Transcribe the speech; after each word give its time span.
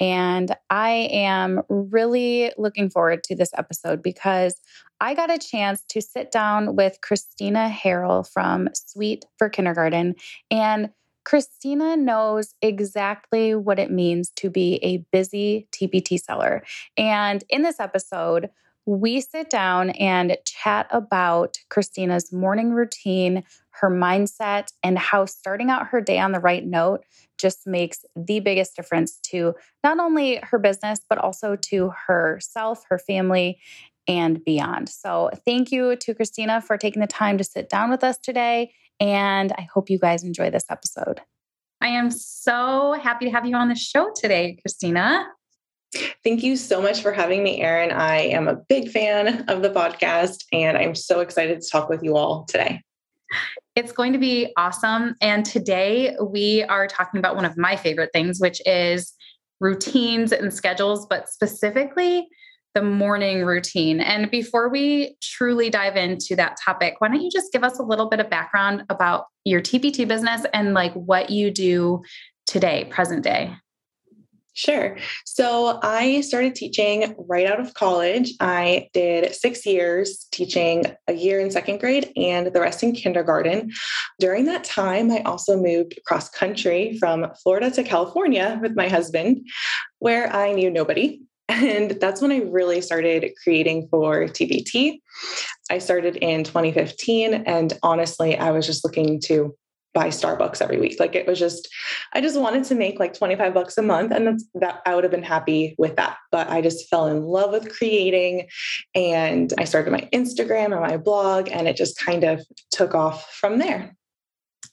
and 0.00 0.54
I 0.70 1.08
am 1.12 1.62
really 1.68 2.52
looking 2.58 2.90
forward 2.90 3.22
to 3.24 3.34
this 3.34 3.50
episode 3.56 4.02
because 4.02 4.60
I 5.00 5.14
got 5.14 5.30
a 5.30 5.38
chance 5.38 5.82
to 5.90 6.00
sit 6.00 6.30
down 6.30 6.76
with 6.76 7.00
Christina 7.02 7.68
Harrell 7.70 8.30
from 8.30 8.68
Sweet 8.74 9.24
for 9.38 9.48
Kindergarten. 9.48 10.14
And 10.50 10.90
Christina 11.24 11.96
knows 11.96 12.54
exactly 12.60 13.54
what 13.54 13.78
it 13.78 13.90
means 13.90 14.30
to 14.36 14.50
be 14.50 14.78
a 14.82 14.98
busy 15.10 15.68
TPT 15.72 16.20
seller. 16.20 16.62
And 16.96 17.42
in 17.48 17.62
this 17.62 17.80
episode, 17.80 18.50
we 18.86 19.20
sit 19.22 19.48
down 19.48 19.90
and 19.90 20.36
chat 20.44 20.86
about 20.90 21.56
Christina's 21.70 22.32
morning 22.32 22.72
routine, 22.72 23.42
her 23.80 23.90
mindset, 23.90 24.68
and 24.82 24.98
how 24.98 25.24
starting 25.24 25.70
out 25.70 25.88
her 25.88 26.00
day 26.00 26.18
on 26.18 26.32
the 26.32 26.40
right 26.40 26.64
note 26.64 27.04
just 27.38 27.66
makes 27.66 28.04
the 28.14 28.40
biggest 28.40 28.76
difference 28.76 29.18
to 29.30 29.54
not 29.82 29.98
only 29.98 30.36
her 30.42 30.58
business, 30.58 31.00
but 31.08 31.18
also 31.18 31.56
to 31.56 31.92
herself, 32.06 32.84
her 32.88 32.98
family, 32.98 33.58
and 34.06 34.44
beyond. 34.44 34.88
So, 34.88 35.30
thank 35.44 35.72
you 35.72 35.96
to 35.96 36.14
Christina 36.14 36.60
for 36.60 36.76
taking 36.76 37.00
the 37.00 37.06
time 37.06 37.38
to 37.38 37.44
sit 37.44 37.68
down 37.68 37.90
with 37.90 38.04
us 38.04 38.18
today. 38.18 38.72
And 39.00 39.52
I 39.52 39.62
hope 39.62 39.90
you 39.90 39.98
guys 39.98 40.22
enjoy 40.22 40.50
this 40.50 40.66
episode. 40.70 41.20
I 41.80 41.88
am 41.88 42.10
so 42.10 42.92
happy 42.92 43.26
to 43.26 43.30
have 43.30 43.44
you 43.44 43.56
on 43.56 43.68
the 43.68 43.74
show 43.74 44.10
today, 44.14 44.58
Christina. 44.62 45.26
Thank 46.24 46.42
you 46.42 46.56
so 46.56 46.80
much 46.80 47.02
for 47.02 47.12
having 47.12 47.42
me, 47.42 47.60
Erin. 47.60 47.90
I 47.90 48.20
am 48.20 48.48
a 48.48 48.56
big 48.56 48.90
fan 48.90 49.44
of 49.48 49.62
the 49.62 49.70
podcast, 49.70 50.44
and 50.52 50.76
I'm 50.76 50.94
so 50.94 51.20
excited 51.20 51.60
to 51.60 51.68
talk 51.68 51.88
with 51.88 52.02
you 52.02 52.16
all 52.16 52.44
today. 52.46 52.82
It's 53.76 53.92
going 53.92 54.12
to 54.12 54.18
be 54.18 54.52
awesome. 54.56 55.16
And 55.20 55.44
today 55.44 56.16
we 56.20 56.62
are 56.64 56.86
talking 56.86 57.18
about 57.18 57.36
one 57.36 57.44
of 57.44 57.56
my 57.56 57.76
favorite 57.76 58.10
things, 58.12 58.38
which 58.40 58.60
is 58.66 59.12
routines 59.60 60.32
and 60.32 60.52
schedules, 60.52 61.06
but 61.06 61.28
specifically 61.28 62.28
the 62.74 62.82
morning 62.82 63.44
routine. 63.44 64.00
And 64.00 64.30
before 64.30 64.68
we 64.68 65.16
truly 65.22 65.70
dive 65.70 65.96
into 65.96 66.34
that 66.36 66.56
topic, 66.64 66.96
why 66.98 67.08
don't 67.08 67.22
you 67.22 67.30
just 67.30 67.52
give 67.52 67.62
us 67.62 67.78
a 67.78 67.84
little 67.84 68.08
bit 68.08 68.20
of 68.20 68.28
background 68.28 68.84
about 68.90 69.26
your 69.44 69.60
TPT 69.60 70.06
business 70.06 70.44
and 70.52 70.74
like 70.74 70.92
what 70.94 71.30
you 71.30 71.50
do 71.50 72.02
today, 72.46 72.86
present 72.90 73.22
day? 73.22 73.56
Sure. 74.54 74.96
So 75.24 75.80
I 75.82 76.20
started 76.20 76.54
teaching 76.54 77.12
right 77.18 77.46
out 77.46 77.58
of 77.58 77.74
college. 77.74 78.34
I 78.38 78.88
did 78.92 79.34
six 79.34 79.66
years 79.66 80.28
teaching 80.30 80.84
a 81.08 81.12
year 81.12 81.40
in 81.40 81.50
second 81.50 81.80
grade 81.80 82.12
and 82.16 82.46
the 82.46 82.60
rest 82.60 82.84
in 82.84 82.92
kindergarten. 82.92 83.72
During 84.20 84.44
that 84.44 84.62
time, 84.62 85.10
I 85.10 85.22
also 85.22 85.60
moved 85.60 85.98
cross 86.06 86.28
country 86.28 86.96
from 86.98 87.26
Florida 87.42 87.68
to 87.72 87.82
California 87.82 88.56
with 88.62 88.76
my 88.76 88.88
husband, 88.88 89.44
where 89.98 90.32
I 90.32 90.52
knew 90.52 90.70
nobody. 90.70 91.20
And 91.46 91.90
that's 92.00 92.22
when 92.22 92.32
I 92.32 92.38
really 92.38 92.80
started 92.80 93.30
creating 93.42 93.88
for 93.90 94.24
TPT. 94.24 95.00
I 95.70 95.76
started 95.76 96.16
in 96.16 96.42
2015. 96.42 97.34
And 97.34 97.72
honestly, 97.82 98.38
I 98.38 98.50
was 98.50 98.66
just 98.66 98.82
looking 98.82 99.20
to 99.26 99.54
buy 99.94 100.08
Starbucks 100.08 100.60
every 100.60 100.78
week. 100.78 100.98
Like 100.98 101.14
it 101.14 101.26
was 101.26 101.38
just, 101.38 101.68
I 102.12 102.20
just 102.20 102.38
wanted 102.38 102.64
to 102.64 102.74
make 102.74 102.98
like 102.98 103.14
25 103.14 103.54
bucks 103.54 103.78
a 103.78 103.82
month. 103.82 104.12
And 104.12 104.26
that's 104.26 104.44
that 104.54 104.82
I 104.84 104.94
would 104.94 105.04
have 105.04 105.10
been 105.10 105.22
happy 105.22 105.74
with 105.78 105.96
that. 105.96 106.18
But 106.30 106.50
I 106.50 106.60
just 106.60 106.88
fell 106.88 107.06
in 107.06 107.22
love 107.22 107.52
with 107.52 107.74
creating 107.74 108.48
and 108.94 109.52
I 109.56 109.64
started 109.64 109.92
my 109.92 110.08
Instagram 110.12 110.72
and 110.72 110.80
my 110.80 110.96
blog 110.96 111.48
and 111.50 111.68
it 111.68 111.76
just 111.76 111.96
kind 111.96 112.24
of 112.24 112.44
took 112.72 112.94
off 112.94 113.32
from 113.32 113.58
there. 113.58 113.96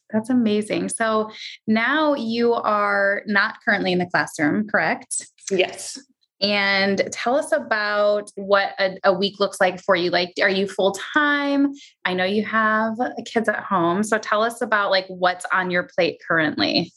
That's 0.10 0.30
amazing. 0.30 0.90
So 0.90 1.32
now 1.68 2.16
you 2.16 2.54
are 2.54 3.22
not 3.28 3.56
currently 3.64 3.94
in 3.94 4.00
the 4.00 4.08
classroom, 4.08 4.68
correct? 4.68 5.28
Yes 5.50 5.98
and 6.42 7.08
tell 7.12 7.36
us 7.36 7.52
about 7.52 8.32
what 8.36 8.74
a, 8.80 8.98
a, 9.04 9.14
week 9.14 9.40
looks 9.40 9.62
like 9.62 9.82
for 9.82 9.96
you. 9.96 10.10
Like 10.10 10.34
are 10.42 10.50
you 10.50 10.68
full 10.68 10.94
time 10.94 11.74
i 12.06 12.14
know 12.14 12.26
you 12.26 12.44
have 12.46 12.98
kids 13.26 13.48
at 13.48 13.64
home. 13.64 14.04
So 14.04 14.18
tell 14.18 14.42
us 14.42 14.62
about 14.62 14.92
like 14.92 15.06
what's 15.08 15.46
on 15.54 15.70
your 15.70 15.84
plate 15.84 16.22
currently. 16.28 16.92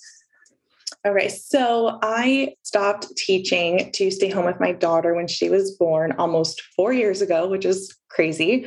All 1.05 1.13
right 1.13 1.31
so 1.31 1.99
i 2.03 2.55
stopped 2.63 3.15
teaching 3.17 3.91
to 3.93 4.11
stay 4.11 4.31
home 4.31 4.47
with 4.47 4.61
my 4.61 4.73
daughter 4.73 5.15
when 5.15 5.27
she 5.27 5.51
was 5.51 5.77
born 5.77 6.13
almost 6.13 6.63
four 6.77 6.93
years 6.93 7.21
ago 7.21 7.47
which 7.47 7.65
is 7.65 7.95
crazy. 8.09 8.67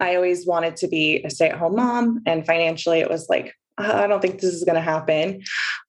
I 0.00 0.16
always 0.16 0.46
wanted 0.46 0.76
to 0.76 0.88
be 0.88 1.22
a 1.22 1.30
stay-at-home 1.30 1.76
mom 1.76 2.22
and 2.26 2.44
financially 2.44 3.00
it 3.00 3.08
was 3.08 3.28
like 3.28 3.54
I 3.80 4.06
don't 4.06 4.20
think 4.20 4.40
this 4.40 4.54
is 4.54 4.64
going 4.64 4.76
to 4.76 4.80
happen, 4.80 5.42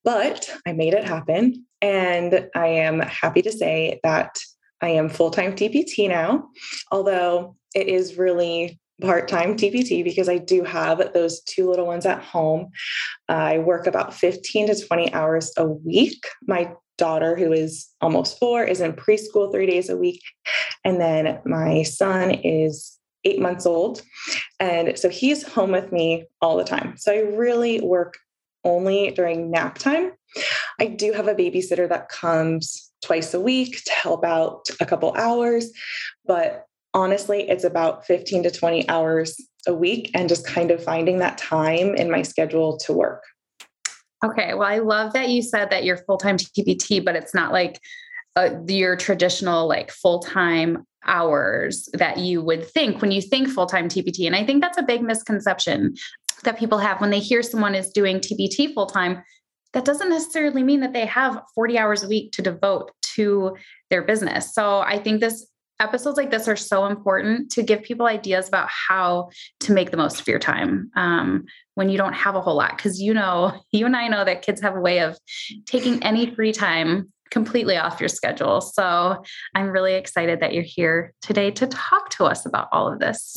but 0.04 0.50
I 0.66 0.74
made 0.74 0.94
it 0.94 1.04
happen. 1.04 1.66
And 1.82 2.48
I 2.56 2.68
am 2.68 3.00
happy 3.00 3.42
to 3.42 3.52
say 3.52 4.00
that 4.04 4.38
I 4.82 4.90
am 4.90 5.10
full 5.10 5.32
time 5.32 5.54
TPT 5.54 6.08
now, 6.10 6.50
although 6.92 7.56
it 7.76 7.88
is 7.88 8.18
really 8.18 8.80
part 9.02 9.28
time 9.28 9.56
TPT 9.56 10.04
because 10.04 10.30
I 10.30 10.38
do 10.38 10.64
have 10.64 11.14
those 11.14 11.42
two 11.42 11.70
little 11.70 11.88
ones 11.88 12.06
at 12.06 12.22
home. 12.22 12.70
I 13.28 13.60
work 13.60 13.88
about 13.88 14.14
15 14.14 14.68
to 14.68 14.88
20 14.88 15.14
hours 15.14 15.52
a 15.58 15.66
week. 15.66 16.24
My 16.48 16.74
daughter, 16.98 17.36
who 17.36 17.52
is 17.52 17.88
almost 18.00 18.38
four, 18.40 18.64
is 18.64 18.80
in 18.80 18.94
preschool 18.94 19.52
three 19.52 19.66
days 19.66 19.90
a 19.90 19.98
week. 19.98 20.22
And 20.86 21.02
then 21.02 21.40
my 21.46 21.84
son 21.84 22.32
is 22.32 22.98
eight 23.24 23.40
months 23.40 23.66
old. 23.66 24.02
And 24.60 24.98
so 24.98 25.10
he's 25.10 25.48
home 25.48 25.72
with 25.72 25.92
me 25.92 26.26
all 26.42 26.58
the 26.58 26.64
time. 26.64 26.96
So 26.98 27.12
I 27.12 27.20
really 27.20 27.82
work 27.82 28.18
only 28.64 29.12
during 29.12 29.52
nap 29.52 29.78
time. 29.78 30.12
I 30.80 30.86
do 30.86 31.12
have 31.14 31.28
a 31.28 31.36
babysitter 31.36 31.90
that 31.90 32.10
comes 32.10 32.92
twice 33.04 33.34
a 33.34 33.40
week 33.40 33.84
to 33.86 33.92
help 33.92 34.24
out 34.24 34.68
a 34.80 34.86
couple 34.86 35.14
hours, 35.16 35.72
but 36.26 36.66
honestly, 36.94 37.50
it's 37.50 37.64
about 37.64 38.06
15 38.06 38.44
to 38.44 38.52
20 38.52 38.88
hours 38.90 39.40
a 39.68 39.74
week 39.74 40.12
and 40.14 40.30
just 40.30 40.46
kind 40.46 40.72
of 40.72 40.84
finding 40.84 41.20
that 41.20 41.38
time 41.38 41.96
in 41.96 42.12
my 42.12 42.22
schedule 42.22 42.78
to 42.78 42.94
work. 42.94 43.24
Okay. 44.24 44.54
Well, 44.54 44.68
I 44.68 44.80
love 44.80 45.14
that 45.14 45.30
you 45.30 45.42
said 45.42 45.72
that 45.72 45.84
you're 45.84 45.98
full 45.98 46.18
time 46.18 46.38
TPT, 46.38 47.04
but 47.04 47.16
it's 47.16 47.34
not 47.34 47.52
like 47.52 47.80
uh, 48.36 48.50
your 48.68 48.96
traditional 48.96 49.68
like 49.68 49.92
full 49.92 50.20
time 50.20 50.86
hours 51.06 51.90
that 51.94 52.18
you 52.18 52.42
would 52.42 52.66
think 52.66 53.02
when 53.02 53.12
you 53.12 53.22
think 53.22 53.50
full 53.50 53.66
time 53.66 53.90
TPT. 53.90 54.26
And 54.26 54.36
I 54.36 54.46
think 54.46 54.62
that's 54.62 54.78
a 54.78 54.84
big 54.84 55.02
misconception 55.02 55.96
that 56.44 56.58
people 56.58 56.78
have 56.78 57.02
when 57.02 57.10
they 57.10 57.20
hear 57.20 57.44
someone 57.44 57.76
is 57.76 57.92
doing 57.92 58.20
TPT 58.20 58.74
full 58.74 58.88
time. 58.88 59.24
That 59.74 59.86
doesn't 59.86 60.10
necessarily 60.10 60.64
mean 60.64 60.82
that 60.82 60.94
they 60.94 61.06
have 61.06 61.42
40 61.56 61.78
hours 61.78 62.04
a 62.04 62.08
week 62.08 62.34
to 62.34 62.42
devote 62.42 62.92
to 63.16 63.56
their 63.90 64.02
business. 64.02 64.54
So 64.54 64.80
I 64.80 65.00
think 65.00 65.22
this 65.22 65.48
episodes 65.80 66.18
like 66.18 66.30
this 66.30 66.48
are 66.48 66.56
so 66.56 66.86
important 66.86 67.52
to 67.52 67.64
give 67.64 67.82
people 67.82 68.06
ideas 68.06 68.48
about 68.48 68.70
how 68.70 69.30
to 69.62 69.74
make 69.74 69.90
the 69.90 69.98
most 69.98 70.22
of 70.22 70.28
your 70.28 70.40
time 70.40 70.92
um, 70.96 71.46
when 71.74 71.90
you 71.90 71.98
don't 71.98 72.14
have 72.14 72.36
a 72.36 72.42
whole 72.42 72.56
lot. 72.56 72.78
Because 72.78 73.02
you 73.02 73.14
know, 73.14 73.60
you 73.72 73.86
and 73.86 73.96
I 73.96 74.08
know 74.08 74.24
that 74.24 74.44
kids 74.44 74.62
have 74.62 74.76
a 74.76 74.82
way 74.82 75.00
of 75.00 75.18
taking 75.66 76.04
any 76.04 76.34
free 76.36 76.52
time 76.52 77.12
completely 77.32 77.78
off 77.78 78.00
your 78.00 78.10
schedule. 78.10 78.62
So 78.62 79.24
I'm 79.56 79.70
really 79.70 79.96
excited 79.96 80.42
that 80.42 80.54
you're 80.54 80.64
here 80.64 81.14
today 81.22 81.50
to 81.52 81.66
talk 81.66 82.10
to 82.12 82.26
us 82.26 82.46
about 82.46 82.68
all 82.72 82.92
of 82.92 83.00
this. 83.00 83.36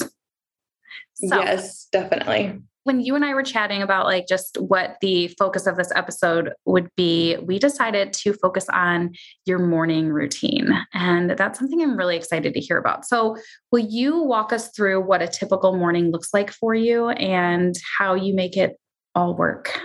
So, 1.14 1.40
yes, 1.40 1.86
definitely. 1.92 2.60
When 2.82 3.00
you 3.00 3.14
and 3.14 3.24
I 3.24 3.32
were 3.32 3.42
chatting 3.42 3.80
about 3.80 4.04
like 4.04 4.26
just 4.28 4.58
what 4.60 4.96
the 5.00 5.28
focus 5.38 5.66
of 5.66 5.76
this 5.76 5.90
episode 5.94 6.52
would 6.66 6.90
be, 6.96 7.36
we 7.38 7.58
decided 7.58 8.12
to 8.14 8.34
focus 8.34 8.66
on 8.70 9.14
your 9.46 9.58
morning 9.58 10.08
routine. 10.08 10.70
And 10.92 11.30
that's 11.30 11.58
something 11.58 11.80
I'm 11.80 11.96
really 11.96 12.16
excited 12.16 12.52
to 12.52 12.60
hear 12.60 12.76
about. 12.76 13.06
So, 13.06 13.36
will 13.72 13.86
you 13.86 14.18
walk 14.18 14.52
us 14.52 14.68
through 14.70 15.02
what 15.06 15.22
a 15.22 15.28
typical 15.28 15.76
morning 15.76 16.10
looks 16.10 16.34
like 16.34 16.50
for 16.50 16.74
you 16.74 17.08
and 17.08 17.74
how 17.96 18.14
you 18.14 18.34
make 18.34 18.56
it 18.56 18.76
all 19.14 19.34
work? 19.34 19.80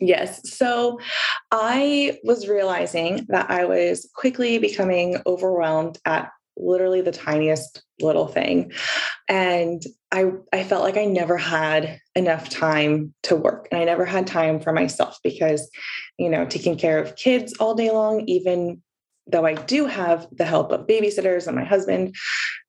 Yes. 0.00 0.50
So 0.50 0.98
I 1.50 2.18
was 2.24 2.48
realizing 2.48 3.26
that 3.28 3.50
I 3.50 3.66
was 3.66 4.08
quickly 4.14 4.58
becoming 4.58 5.20
overwhelmed 5.26 5.98
at 6.06 6.30
literally 6.56 7.00
the 7.00 7.12
tiniest 7.12 7.82
little 8.00 8.26
thing. 8.26 8.72
And 9.28 9.82
I, 10.10 10.32
I 10.52 10.64
felt 10.64 10.82
like 10.82 10.96
I 10.96 11.04
never 11.04 11.36
had 11.36 12.00
enough 12.14 12.48
time 12.48 13.14
to 13.24 13.36
work 13.36 13.68
and 13.70 13.80
I 13.80 13.84
never 13.84 14.04
had 14.04 14.26
time 14.26 14.60
for 14.60 14.72
myself 14.72 15.18
because, 15.22 15.70
you 16.18 16.28
know, 16.28 16.44
taking 16.46 16.76
care 16.76 16.98
of 16.98 17.16
kids 17.16 17.54
all 17.54 17.74
day 17.74 17.90
long, 17.90 18.22
even 18.26 18.82
though 19.26 19.46
I 19.46 19.54
do 19.54 19.86
have 19.86 20.26
the 20.32 20.44
help 20.44 20.72
of 20.72 20.86
babysitters 20.86 21.46
and 21.46 21.56
my 21.56 21.64
husband, 21.64 22.14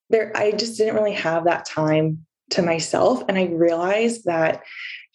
there 0.09 0.31
I 0.35 0.51
just 0.51 0.77
didn't 0.77 0.95
really 0.95 1.13
have 1.13 1.45
that 1.45 1.65
time 1.65 2.25
to 2.51 2.61
myself. 2.61 3.23
And 3.27 3.37
I 3.37 3.45
realized 3.45 4.25
that 4.25 4.61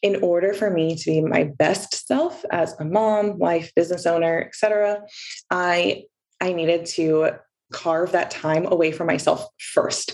in 0.06 0.22
order 0.22 0.54
for 0.54 0.70
me 0.70 0.94
to 0.94 1.10
be 1.10 1.20
my 1.20 1.44
best 1.44 2.06
self 2.06 2.44
as 2.52 2.78
a 2.78 2.84
mom, 2.84 3.38
wife, 3.38 3.72
business 3.74 4.06
owner, 4.06 4.40
etc., 4.40 5.02
I 5.50 6.04
I 6.40 6.52
needed 6.52 6.86
to 6.96 7.30
carve 7.72 8.12
that 8.12 8.30
time 8.30 8.66
away 8.66 8.92
from 8.92 9.08
myself 9.08 9.46
first. 9.58 10.12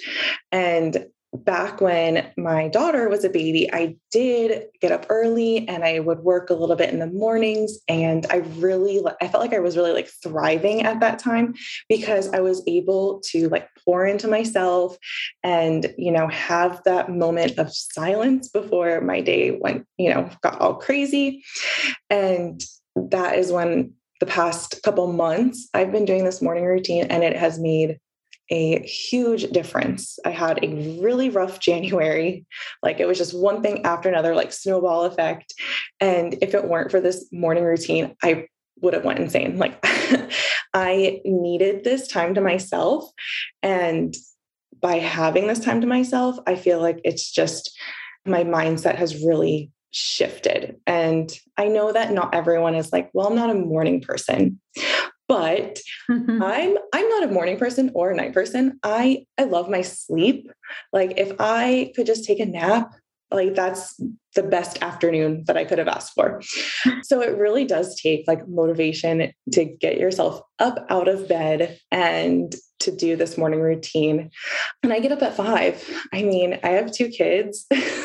And 0.51 1.07
back 1.33 1.81
when 1.81 2.31
my 2.37 2.69
daughter 2.69 3.09
was 3.09 3.25
a 3.25 3.31
baby, 3.31 3.73
I 3.73 3.97
did 4.11 4.67
get 4.81 4.93
up 4.93 5.07
early 5.09 5.67
and 5.67 5.83
I 5.83 5.99
would 5.99 6.21
work 6.21 6.51
a 6.51 6.55
little 6.55 6.77
bit 6.77 6.91
in 6.91 6.99
the 6.99 7.07
mornings. 7.07 7.79
And 7.89 8.27
I 8.31 8.37
really, 8.59 9.01
I 9.21 9.29
felt 9.29 9.43
like 9.43 9.55
I 9.55 9.61
was 9.61 9.77
really 9.77 9.93
like 9.93 10.11
thriving 10.23 10.83
at 10.83 11.01
that 11.01 11.19
time 11.19 11.55
because 11.89 12.29
I 12.33 12.41
was 12.41 12.63
able 12.67 13.23
to 13.31 13.49
like 13.49 13.69
pour 13.85 14.07
into 14.07 14.29
myself 14.29 14.97
and, 15.43 15.93
you 15.97 16.13
know, 16.13 16.29
have 16.29 16.83
that 16.85 17.11
moment 17.11 17.59
of 17.59 17.73
silence 17.73 18.49
before 18.49 19.01
my 19.01 19.21
day 19.21 19.59
went, 19.59 19.87
you 19.97 20.13
know, 20.13 20.29
got 20.43 20.61
all 20.61 20.75
crazy. 20.75 21.45
And 22.11 22.63
that 22.95 23.39
is 23.39 23.51
when 23.51 23.95
the 24.21 24.27
past 24.27 24.83
couple 24.83 25.13
months 25.13 25.69
I've 25.73 25.91
been 25.91 26.05
doing 26.05 26.25
this 26.25 26.43
morning 26.43 26.65
routine 26.65 27.05
and 27.05 27.25
it 27.25 27.37
has 27.37 27.59
made 27.59 27.99
a 28.53 28.83
huge 28.83 29.51
difference. 29.51 30.19
I 30.27 30.31
had 30.31 30.63
a 30.63 30.99
really 31.01 31.31
rough 31.31 31.59
January. 31.59 32.45
Like 32.83 33.01
it 33.01 33.09
was 33.09 33.17
just 33.17 33.37
one 33.37 33.63
thing 33.63 33.87
after 33.87 34.11
another, 34.11 34.35
like 34.35 34.53
snowball 34.53 35.05
effect. 35.05 35.55
And 36.01 36.37
if 36.43 36.55
it 36.55 36.69
weren't 36.69 36.91
for 36.91 37.01
this 37.01 37.27
morning 37.33 37.65
routine, 37.65 38.15
I 38.23 38.47
would 38.83 38.93
have 38.93 39.07
went 39.07 39.21
insane. 39.21 39.57
Like 39.57 39.79
I 40.75 41.23
needed 41.25 41.83
this 41.83 42.09
time 42.09 42.35
to 42.35 42.43
myself. 42.43 43.11
And 43.63 44.15
by 44.83 44.97
having 44.97 45.47
this 45.47 45.61
time 45.61 45.81
to 45.81 45.87
myself, 45.87 46.37
I 46.47 46.57
feel 46.57 46.79
like 46.79 47.01
it's 47.05 47.31
just 47.31 47.75
my 48.27 48.45
mindset 48.45 48.97
has 48.97 49.25
really 49.25 49.71
shifted. 49.93 50.77
And 50.87 51.33
I 51.57 51.69
know 51.69 51.91
that 51.91 52.13
not 52.13 52.35
everyone 52.35 52.75
is 52.75 52.93
like, 52.93 53.11
well, 53.15 53.29
I'm 53.29 53.35
not 53.35 53.51
a 53.51 53.55
morning 53.55 54.03
person 54.03 54.61
but 55.33 55.79
i'm 56.11 56.77
i'm 56.93 57.09
not 57.09 57.23
a 57.23 57.33
morning 57.33 57.57
person 57.57 57.91
or 57.95 58.11
a 58.11 58.17
night 58.17 58.35
person. 58.35 58.79
I 58.83 59.25
i 59.39 59.45
love 59.45 59.71
my 59.71 59.83
sleep. 59.83 60.51
Like 60.93 61.15
if 61.17 61.33
i 61.39 61.93
could 61.97 62.07
just 62.07 62.25
take 62.25 62.41
a 62.41 62.47
nap 62.47 62.93
like 63.31 63.55
that's 63.55 63.99
the 64.35 64.43
best 64.43 64.83
afternoon 64.83 65.45
that 65.47 65.57
i 65.57 65.65
could 65.65 65.79
have 65.79 65.89
asked 65.89 66.13
for. 66.15 66.43
So 67.03 67.23
it 67.23 67.39
really 67.39 67.65
does 67.65 67.99
take 67.99 68.25
like 68.29 68.47
motivation 68.47 69.33
to 69.53 69.65
get 69.65 69.99
yourself 69.99 70.43
up 70.59 70.85
out 70.91 71.09
of 71.09 71.29
bed 71.29 71.79
and 71.91 72.55
to 72.81 72.95
do 72.95 73.17
this 73.17 73.39
morning 73.39 73.61
routine. 73.61 74.31
And 74.83 74.93
i 74.93 75.01
get 75.01 75.13
up 75.13 75.23
at 75.23 75.37
five. 75.37 75.83
I 76.13 76.25
mean 76.25 76.61
i 76.63 76.69
have 76.69 76.93
two 76.93 77.09
kids 77.09 77.67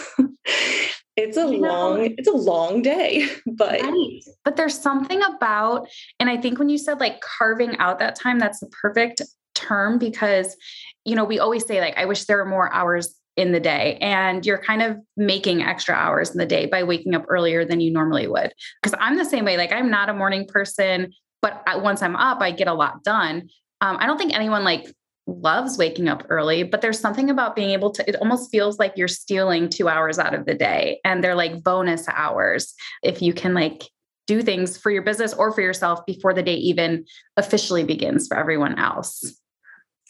it's 1.17 1.35
a 1.35 1.41
you 1.41 1.59
long 1.59 1.97
know, 1.97 2.09
it's 2.17 2.27
a 2.27 2.31
long 2.31 2.81
day 2.81 3.27
but 3.45 3.81
right. 3.81 4.23
but 4.45 4.55
there's 4.55 4.79
something 4.79 5.21
about 5.23 5.87
and 6.19 6.29
i 6.29 6.37
think 6.37 6.59
when 6.59 6.69
you 6.69 6.77
said 6.77 6.99
like 6.99 7.19
carving 7.21 7.75
out 7.79 7.99
that 7.99 8.15
time 8.15 8.39
that's 8.39 8.59
the 8.59 8.67
perfect 8.67 9.21
term 9.55 9.97
because 9.97 10.55
you 11.03 11.15
know 11.15 11.25
we 11.25 11.39
always 11.39 11.65
say 11.65 11.81
like 11.81 11.97
i 11.97 12.05
wish 12.05 12.25
there 12.25 12.37
were 12.37 12.45
more 12.45 12.71
hours 12.73 13.15
in 13.37 13.51
the 13.51 13.59
day 13.59 13.97
and 14.01 14.45
you're 14.45 14.57
kind 14.57 14.81
of 14.81 14.97
making 15.15 15.61
extra 15.61 15.93
hours 15.93 16.31
in 16.31 16.37
the 16.37 16.45
day 16.45 16.65
by 16.65 16.83
waking 16.83 17.13
up 17.13 17.23
earlier 17.29 17.63
than 17.63 17.79
you 17.79 17.91
normally 17.91 18.27
would. 18.27 18.51
Because 18.81 18.97
i'm 18.99 19.17
the 19.17 19.25
same 19.25 19.45
way 19.45 19.57
like 19.57 19.71
i'm 19.71 19.89
not 19.89 20.09
a 20.09 20.13
morning 20.13 20.45
person 20.47 21.13
but 21.41 21.63
once 21.83 22.01
i'm 22.01 22.15
up 22.15 22.41
i 22.41 22.51
get 22.51 22.67
a 22.67 22.73
lot 22.73 23.03
done. 23.03 23.49
Um, 23.79 23.97
i 23.99 24.07
don't 24.07 24.17
think 24.17 24.33
anyone 24.33 24.63
like 24.63 24.91
loves 25.27 25.77
waking 25.77 26.07
up 26.07 26.23
early, 26.29 26.63
but 26.63 26.81
there's 26.81 26.99
something 26.99 27.29
about 27.29 27.55
being 27.55 27.71
able 27.71 27.91
to, 27.91 28.07
it 28.07 28.15
almost 28.15 28.49
feels 28.49 28.79
like 28.79 28.93
you're 28.95 29.07
stealing 29.07 29.69
two 29.69 29.89
hours 29.89 30.17
out 30.17 30.33
of 30.33 30.45
the 30.45 30.55
day. 30.55 30.99
And 31.03 31.23
they're 31.23 31.35
like 31.35 31.63
bonus 31.63 32.07
hours 32.07 32.73
if 33.03 33.21
you 33.21 33.33
can 33.33 33.53
like 33.53 33.83
do 34.25 34.41
things 34.41 34.77
for 34.77 34.89
your 34.89 35.01
business 35.01 35.33
or 35.33 35.51
for 35.51 35.61
yourself 35.61 36.05
before 36.05 36.33
the 36.33 36.43
day 36.43 36.55
even 36.55 37.05
officially 37.35 37.83
begins 37.83 38.27
for 38.27 38.37
everyone 38.37 38.79
else. 38.79 39.39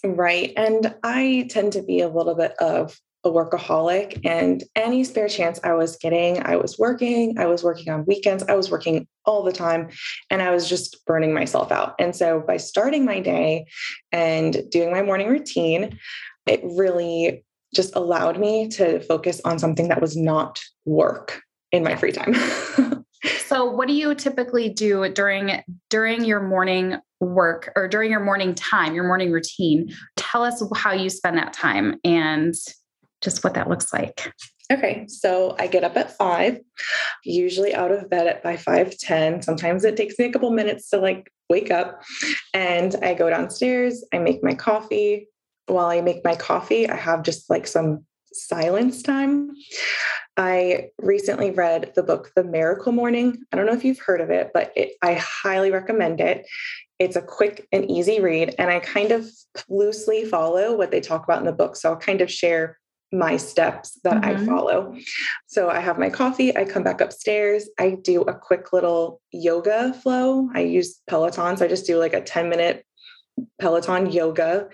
Right. 0.04 0.54
And 0.56 0.96
I 1.04 1.48
tend 1.50 1.74
to 1.74 1.82
be 1.82 2.02
a 2.02 2.10
little 2.10 2.36
bit 2.36 2.54
of 2.60 2.96
a 3.24 3.30
workaholic 3.30 4.20
and 4.24 4.64
any 4.76 5.04
spare 5.04 5.28
chance 5.28 5.60
I 5.64 5.74
was 5.74 5.98
getting, 5.98 6.46
I 6.46 6.56
was 6.56 6.78
working, 6.78 7.38
I 7.38 7.46
was 7.48 7.64
working 7.64 7.92
on 7.92 8.06
weekends, 8.06 8.44
I 8.44 8.56
was 8.56 8.70
working 8.72 9.08
all 9.26 9.44
the 9.44 9.52
time, 9.52 9.90
and 10.30 10.42
I 10.42 10.52
was 10.52 10.70
just 10.70 11.06
burning 11.06 11.34
myself 11.34 11.72
out. 11.72 11.96
And 12.00 12.16
so 12.16 12.44
by 12.46 12.58
starting 12.58 13.06
my 13.06 13.20
day 13.20 13.66
and 14.12 14.70
doing 14.70 14.92
my 14.92 15.02
morning 15.02 15.28
routine, 15.28 15.98
it 16.46 16.62
really 16.64 17.44
just 17.76 17.96
allowed 17.96 18.40
me 18.40 18.70
to 18.70 19.00
focus 19.02 19.42
on 19.44 19.60
something 19.60 19.90
that 19.90 20.02
was 20.02 20.16
not 20.16 20.60
work 20.86 21.42
in 21.72 21.84
my 21.84 21.96
free 21.96 22.12
time. 22.12 22.34
so 23.46 23.66
what 23.70 23.88
do 23.88 23.94
you 23.94 24.16
typically 24.16 24.70
do 24.70 25.10
during 25.10 25.62
during 25.90 26.24
your 26.24 26.42
morning 26.42 26.96
work 27.20 27.72
or 27.76 27.88
during 27.88 28.12
your 28.12 28.24
morning 28.24 28.56
time, 28.56 28.94
your 28.94 29.04
morning 29.04 29.32
routine? 29.32 29.94
Tell 30.16 30.44
us 30.44 30.64
how 30.76 30.94
you 30.94 31.10
spend 31.10 31.38
that 31.38 31.54
time 31.54 32.00
and 32.04 32.56
just 33.22 33.44
what 33.44 33.54
that 33.56 33.70
looks 33.70 33.94
like. 33.94 34.32
Okay, 34.72 35.06
so 35.08 35.56
I 35.58 35.68
get 35.68 35.86
up 35.86 35.96
at 35.96 36.18
five, 36.18 36.60
usually 37.24 37.74
out 37.74 37.92
of 37.92 38.10
bed 38.10 38.28
at 38.28 38.44
by 38.44 38.58
five 38.58 38.98
ten. 38.98 39.42
Sometimes 39.42 39.86
it 39.86 39.96
takes 39.96 40.20
me 40.20 40.26
a 40.26 40.32
couple 40.32 40.52
minutes 40.52 40.90
to 40.90 40.98
like 40.98 41.32
wake 41.50 41.72
up, 41.72 42.04
and 42.54 42.96
I 43.02 43.14
go 43.14 43.30
downstairs. 43.30 44.04
I 44.14 44.18
make 44.18 44.44
my 44.44 44.54
coffee. 44.54 45.28
While 45.68 45.88
I 45.88 46.02
make 46.02 46.24
my 46.24 46.36
coffee, 46.36 46.90
I 46.90 46.96
have 46.96 47.24
just 47.24 47.50
like 47.50 47.68
some 47.68 48.06
silence 48.34 49.02
time. 49.02 49.52
I 50.36 50.90
recently 51.00 51.52
read 51.52 51.94
the 51.96 52.04
book 52.04 52.32
The 52.36 52.44
Miracle 52.44 52.92
Morning. 52.92 53.44
I 53.52 53.58
don't 53.58 53.66
know 53.66 53.74
if 53.74 53.84
you've 53.84 54.00
heard 54.00 54.22
of 54.22 54.30
it, 54.30 54.52
but 54.54 54.72
it, 54.76 54.94
I 55.02 55.16
highly 55.16 55.72
recommend 55.72 56.22
it. 56.22 56.46
It's 57.00 57.16
a 57.16 57.22
quick 57.22 57.68
and 57.72 57.90
easy 57.90 58.20
read, 58.20 58.54
and 58.60 58.70
I 58.70 58.80
kind 58.80 59.12
of 59.12 59.28
loosely 59.70 60.26
follow 60.26 60.76
what 60.76 60.92
they 60.92 61.00
talk 61.00 61.24
about 61.24 61.40
in 61.40 61.46
the 61.46 61.54
book. 61.54 61.76
So 61.76 61.90
I'll 61.90 61.98
kind 61.98 62.22
of 62.22 62.32
share 62.32 62.78
my 63.12 63.38
steps 63.38 64.00
that 64.04 64.22
mm-hmm. 64.22 64.44
I 64.44 64.46
follow. 64.46 64.96
So 65.48 65.70
I 65.70 65.80
have 65.80 65.98
my 65.98 66.10
coffee, 66.10 66.56
I 66.56 66.66
come 66.66 66.84
back 66.84 67.02
upstairs, 67.02 67.70
I 67.80 67.92
do 68.02 68.22
a 68.22 68.34
quick 68.34 68.74
little 68.74 69.22
yoga 69.32 69.94
flow. 69.94 70.50
I 70.54 70.62
use 70.62 71.02
Peloton, 71.08 71.58
so 71.58 71.66
I 71.66 71.68
just 71.68 71.88
do 71.88 71.98
like 71.98 72.14
a 72.14 72.22
10 72.22 72.50
minute 72.50 72.86
Peloton 73.60 74.12
yoga 74.12 74.68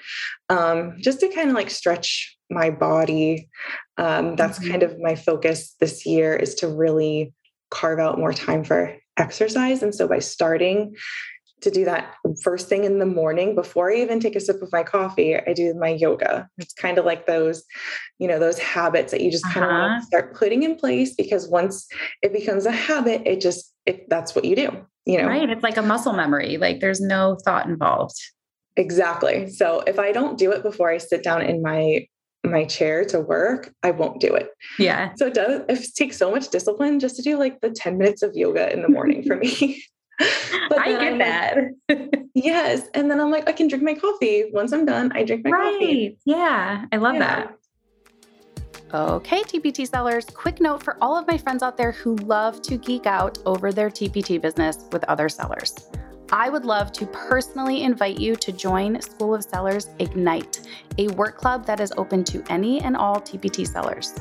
um, 0.50 0.96
just 1.00 1.20
to 1.20 1.30
kind 1.30 1.50
of 1.50 1.56
like 1.56 1.70
stretch 1.70 2.38
my 2.50 2.70
body. 2.70 3.50
Um, 3.98 4.36
that's 4.36 4.60
mm-hmm. 4.60 4.72
kind 4.72 4.84
of 4.84 5.00
my 5.00 5.16
focus 5.16 5.76
this 5.80 6.06
year 6.06 6.36
is 6.36 6.56
to 6.56 6.68
really 6.68 7.34
carve 7.70 8.00
out 8.00 8.20
more 8.20 8.34
time 8.34 8.64
for 8.64 8.96
exercise. 9.18 9.84
And 9.84 9.94
so 9.94 10.08
by 10.08 10.20
starting 10.20 10.96
to 11.64 11.72
do 11.72 11.86
that 11.86 12.16
first 12.42 12.70
thing 12.70 12.84
in 12.84 13.00
the 13.00 13.06
morning 13.06 13.56
before 13.56 13.92
I 13.92 13.96
even 13.96 14.20
take 14.20 14.36
a 14.36 14.40
sip 14.40 14.62
of 14.62 14.72
my 14.72 14.84
coffee. 14.84 15.36
I 15.36 15.54
do 15.54 15.74
my 15.74 15.90
yoga. 15.90 16.48
It's 16.58 16.74
kind 16.74 16.98
of 16.98 17.06
like 17.06 17.26
those, 17.26 17.64
you 18.20 18.28
know, 18.28 18.40
those 18.40 18.60
habits 18.60 19.12
that 19.12 19.22
you 19.22 19.32
just 19.32 19.46
kind 19.46 19.66
uh-huh. 19.66 19.98
of 19.98 20.04
start 20.04 20.36
putting 20.36 20.64
in 20.64 20.76
place 20.76 21.16
because 21.16 21.48
once 21.48 21.88
it 22.22 22.34
becomes 22.34 22.66
a 22.66 22.72
habit, 22.72 23.24
it 23.26 23.42
just 23.42 23.74
it 23.86 24.10
that's 24.10 24.36
what 24.36 24.46
you 24.46 24.56
do, 24.56 24.70
you 25.06 25.18
know. 25.18 25.28
Right. 25.28 25.50
It's 25.50 25.64
like 25.64 25.78
a 25.78 25.82
muscle 25.82 26.14
memory. 26.14 26.58
Like 26.58 26.80
there's 26.80 27.02
no 27.02 27.38
thought 27.44 27.66
involved. 27.66 28.20
Exactly. 28.76 29.50
So 29.50 29.84
if 29.88 30.00
I 30.00 30.12
don't 30.12 30.38
do 30.38 30.52
it 30.52 30.64
before 30.64 30.90
I 30.90 30.98
sit 30.98 31.24
down 31.24 31.42
in 31.42 31.62
my 31.62 32.08
my 32.46 32.66
chair 32.66 33.06
to 33.06 33.22
work, 33.22 33.74
I 33.84 33.92
won't 33.92 34.20
do 34.20 34.34
it. 34.34 34.50
Yeah. 34.78 35.14
So 35.16 35.28
it 35.28 35.34
does 35.34 35.62
it 35.70 35.96
takes 35.96 36.18
so 36.18 36.30
much 36.30 36.50
discipline 36.50 37.00
just 37.00 37.16
to 37.16 37.22
do 37.22 37.38
like 37.38 37.62
the 37.62 37.72
10 37.72 37.98
minutes 37.98 38.22
of 38.22 38.36
yoga 38.36 38.72
in 38.74 38.82
the 38.82 38.90
morning 38.90 39.24
for 39.24 39.36
me. 39.38 39.84
but 40.70 40.80
I 40.80 40.92
get 40.92 41.14
I'm 41.14 41.18
that. 41.20 41.58
Like, 41.90 42.24
yes. 42.34 42.88
And 42.94 43.10
then 43.10 43.20
I'm 43.20 43.32
like, 43.32 43.48
I 43.48 43.52
can 43.52 43.68
drink 43.68 43.84
my 43.84 43.94
coffee. 43.94 44.46
Once 44.54 44.72
I'm 44.72 44.86
done, 44.86 45.12
I 45.14 45.24
drink 45.24 45.44
my 45.44 45.52
right. 45.52 45.74
coffee. 45.74 46.18
Yeah. 46.26 46.86
I 46.92 46.98
love 46.98 47.16
yeah. 47.16 47.20
that. 47.20 47.58
Okay, 48.94 49.42
TPT 49.42 49.88
sellers, 49.88 50.26
quick 50.26 50.62
note 50.62 50.84
for 50.84 50.98
all 51.02 51.18
of 51.18 51.26
my 51.28 51.36
friends 51.36 51.64
out 51.64 51.78
there 51.78 51.92
who 51.92 52.16
love 52.18 52.62
to 52.62 52.78
geek 52.78 53.08
out 53.08 53.40
over 53.44 53.72
their 53.72 53.90
TPT 53.90 54.40
business 54.40 54.86
with 54.92 55.04
other 55.06 55.30
sellers. 55.30 55.90
I 56.32 56.50
would 56.50 56.64
love 56.64 56.92
to 56.94 57.08
personally 57.08 57.82
invite 57.82 58.20
you 58.20 58.36
to 58.36 58.52
join 58.52 59.02
School 59.02 59.34
of 59.34 59.44
Sellers 59.44 59.90
Ignite, 59.98 60.68
a 61.00 61.08
work 61.10 61.38
club 61.38 61.66
that 61.66 61.80
is 61.80 61.92
open 61.98 62.24
to 62.26 62.44
any 62.50 62.82
and 62.82 62.96
all 62.96 63.20
TPT 63.20 63.68
sellers. 63.68 64.14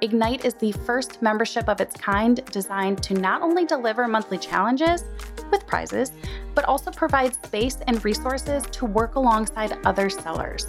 Ignite 0.00 0.44
is 0.44 0.54
the 0.54 0.72
first 0.72 1.22
membership 1.22 1.68
of 1.68 1.80
its 1.80 1.96
kind 1.96 2.44
designed 2.46 3.02
to 3.04 3.14
not 3.14 3.42
only 3.42 3.64
deliver 3.64 4.06
monthly 4.08 4.38
challenges 4.38 5.04
with 5.50 5.66
prizes, 5.66 6.12
but 6.54 6.64
also 6.64 6.90
provide 6.90 7.34
space 7.34 7.78
and 7.86 8.04
resources 8.04 8.64
to 8.72 8.86
work 8.86 9.14
alongside 9.14 9.78
other 9.86 10.10
sellers. 10.10 10.66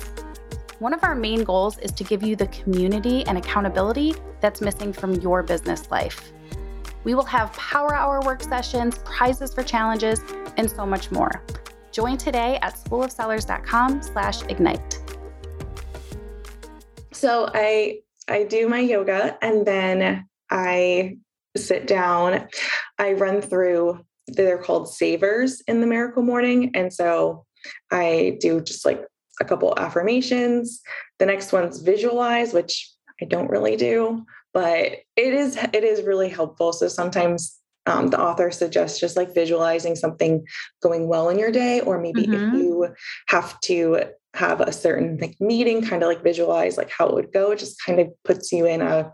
One 0.80 0.94
of 0.94 1.04
our 1.04 1.16
main 1.16 1.44
goals 1.44 1.78
is 1.80 1.92
to 1.94 2.04
give 2.04 2.22
you 2.22 2.36
the 2.36 2.48
community 2.48 3.26
and 3.26 3.38
accountability 3.38 4.14
that's 4.42 4.62
missing 4.62 4.94
from 4.94 5.16
your 5.16 5.42
business 5.42 5.90
life. 5.90 6.32
We 7.04 7.16
will 7.16 7.26
have 7.26 7.52
power 7.54 7.96
hour 7.96 8.22
work 8.22 8.44
sessions, 8.44 9.00
prizes 9.00 9.54
for 9.54 9.64
challenges, 9.64 10.22
and 10.58 10.70
so 10.70 10.86
much 10.86 11.12
more. 11.12 11.44
Join 11.92 12.18
today 12.18 12.60
at 12.62 12.76
schoolofsellers.com 12.76 14.02
slash 14.02 14.44
ignite. 14.44 15.00
So 17.12 17.50
I 17.54 18.02
I 18.28 18.44
do 18.44 18.68
my 18.68 18.80
yoga 18.80 19.38
and 19.42 19.66
then 19.66 20.28
I 20.50 21.18
sit 21.56 21.88
down. 21.88 22.48
I 22.98 23.14
run 23.14 23.42
through 23.42 24.06
they're 24.28 24.58
called 24.58 24.92
savers 24.92 25.62
in 25.68 25.82
the 25.82 25.88
miracle 25.88 26.24
morning. 26.24 26.72
And 26.74 26.92
so 26.92 27.46
I 27.92 28.38
do 28.42 28.62
just 28.62 28.86
like 28.86 29.06
a 29.40 29.46
couple 29.46 29.74
affirmations. 29.78 30.82
The 31.20 31.26
next 31.26 31.52
one's 31.52 31.82
visualize, 31.82 32.54
which 32.54 32.92
I 33.22 33.26
don't 33.26 33.50
really 33.50 33.76
do, 33.76 34.26
but 34.54 34.78
it 35.16 35.34
is 35.34 35.58
it 35.58 35.84
is 35.84 36.02
really 36.02 36.30
helpful. 36.30 36.74
So 36.74 36.88
sometimes 36.88 37.60
um, 37.86 38.08
the 38.08 38.20
author 38.20 38.50
suggests 38.50 39.00
just 39.00 39.16
like 39.16 39.36
visualizing 39.36 39.96
something 39.96 40.46
going 40.82 41.08
well 41.08 41.30
in 41.30 41.38
your 41.38 41.52
day, 41.52 41.82
or 41.82 42.00
maybe 42.00 42.24
mm-hmm. 42.24 42.56
if 42.56 42.62
you 42.62 42.88
have 43.28 43.60
to 43.62 44.06
have 44.36 44.62
a 44.62 44.72
certain 44.72 45.18
like 45.18 45.36
meeting, 45.40 45.84
kind 45.84 46.04
of 46.04 46.10
like 46.10 46.24
visualize 46.24 46.78
like 46.78 46.92
how 46.92 47.08
it 47.08 47.14
would 47.14 47.34
go. 47.34 47.52
It 47.52 47.60
just 47.60 47.82
kind 47.84 48.00
of 48.00 48.10
puts 48.24 48.52
you 48.52 48.66
in 48.66 48.82
a 48.82 49.14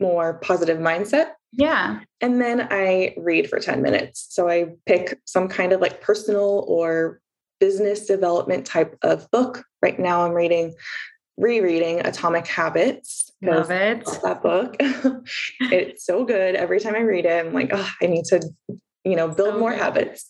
more 0.00 0.34
positive 0.40 0.78
mindset. 0.78 1.32
Yeah. 1.52 2.00
And 2.20 2.40
then 2.40 2.66
I 2.70 3.14
read 3.16 3.48
for 3.48 3.60
10 3.60 3.80
minutes. 3.82 4.26
So 4.30 4.48
I 4.48 4.72
pick 4.86 5.20
some 5.24 5.48
kind 5.48 5.72
of 5.72 5.80
like 5.80 6.00
personal 6.00 6.64
or 6.66 7.20
business 7.60 8.06
development 8.06 8.66
type 8.66 8.98
of 9.02 9.30
book. 9.30 9.64
Right 9.82 9.98
now 9.98 10.24
I'm 10.24 10.32
reading 10.32 10.74
rereading 11.36 12.00
Atomic 12.00 12.46
Habits. 12.46 13.30
Love 13.42 13.70
it. 13.70 14.04
That 14.22 14.42
book. 14.42 14.76
it's 15.60 16.06
so 16.06 16.24
good. 16.24 16.54
Every 16.54 16.80
time 16.80 16.94
I 16.94 17.00
read 17.00 17.26
it, 17.26 17.46
I'm 17.46 17.52
like, 17.52 17.70
oh, 17.72 17.90
I 18.00 18.06
need 18.06 18.24
to, 18.26 18.40
you 19.04 19.16
know, 19.16 19.28
build 19.28 19.54
so 19.54 19.58
more 19.58 19.72
good. 19.72 19.80
habits. 19.80 20.26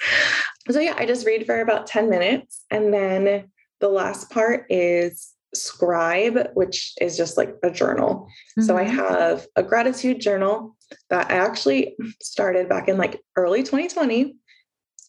So 0.70 0.80
yeah, 0.80 0.94
I 0.96 1.06
just 1.06 1.26
read 1.26 1.46
for 1.46 1.60
about 1.60 1.86
10 1.86 2.08
minutes. 2.08 2.64
And 2.70 2.92
then 2.92 3.50
the 3.80 3.88
last 3.88 4.30
part 4.30 4.66
is 4.70 5.34
scribe, 5.54 6.50
which 6.54 6.92
is 7.00 7.16
just 7.16 7.36
like 7.36 7.54
a 7.62 7.70
journal. 7.70 8.28
Mm-hmm. 8.58 8.62
So 8.62 8.76
I 8.76 8.84
mm-hmm. 8.84 8.96
have 8.96 9.46
a 9.56 9.62
gratitude 9.62 10.20
journal 10.20 10.76
that 11.10 11.30
I 11.30 11.34
actually 11.34 11.96
started 12.20 12.68
back 12.68 12.88
in 12.88 12.98
like 12.98 13.20
early 13.36 13.62
2020 13.62 14.36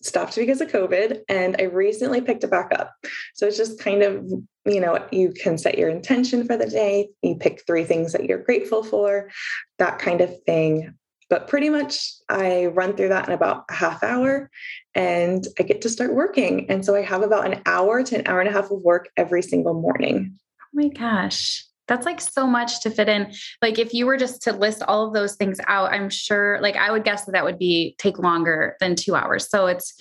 stopped 0.05 0.35
because 0.35 0.61
of 0.61 0.69
COVID 0.69 1.21
and 1.27 1.55
I 1.59 1.63
recently 1.63 2.21
picked 2.21 2.43
it 2.43 2.51
back 2.51 2.71
up. 2.77 2.93
So 3.33 3.47
it's 3.47 3.57
just 3.57 3.79
kind 3.79 4.03
of, 4.03 4.23
you 4.65 4.79
know, 4.79 5.03
you 5.11 5.31
can 5.31 5.57
set 5.57 5.77
your 5.77 5.89
intention 5.89 6.45
for 6.45 6.57
the 6.57 6.67
day, 6.67 7.09
you 7.23 7.35
pick 7.35 7.63
three 7.65 7.83
things 7.83 8.11
that 8.13 8.25
you're 8.25 8.43
grateful 8.43 8.83
for, 8.83 9.31
that 9.79 9.99
kind 9.99 10.21
of 10.21 10.43
thing. 10.43 10.93
But 11.29 11.47
pretty 11.47 11.69
much 11.69 12.13
I 12.29 12.67
run 12.67 12.95
through 12.95 13.09
that 13.09 13.27
in 13.27 13.33
about 13.33 13.65
a 13.69 13.73
half 13.73 14.03
hour 14.03 14.49
and 14.93 15.47
I 15.59 15.63
get 15.63 15.81
to 15.81 15.89
start 15.89 16.13
working. 16.13 16.69
And 16.69 16.85
so 16.85 16.95
I 16.95 17.01
have 17.01 17.23
about 17.23 17.51
an 17.51 17.61
hour 17.65 18.03
to 18.03 18.19
an 18.19 18.27
hour 18.27 18.39
and 18.39 18.49
a 18.49 18.53
half 18.53 18.69
of 18.71 18.81
work 18.81 19.09
every 19.17 19.41
single 19.41 19.73
morning. 19.73 20.37
Oh 20.61 20.65
my 20.73 20.89
gosh. 20.89 21.65
That's 21.87 22.05
like 22.05 22.19
so 22.19 22.47
much 22.47 22.81
to 22.81 22.89
fit 22.89 23.07
in. 23.09 23.31
Like 23.61 23.77
if 23.77 23.93
you 23.93 24.07
were 24.07 24.17
just 24.17 24.41
to 24.43 24.53
list 24.53 24.81
all 24.87 25.07
of 25.07 25.13
those 25.13 25.35
things 25.35 25.59
out, 25.67 25.91
I'm 25.91 26.09
sure 26.09 26.59
like 26.61 26.75
I 26.75 26.89
would 26.91 27.03
guess 27.03 27.25
that 27.25 27.33
that 27.33 27.43
would 27.43 27.59
be 27.59 27.95
take 27.99 28.17
longer 28.17 28.75
than 28.79 28.95
2 28.95 29.13
hours. 29.15 29.47
So 29.49 29.67
it's 29.67 29.93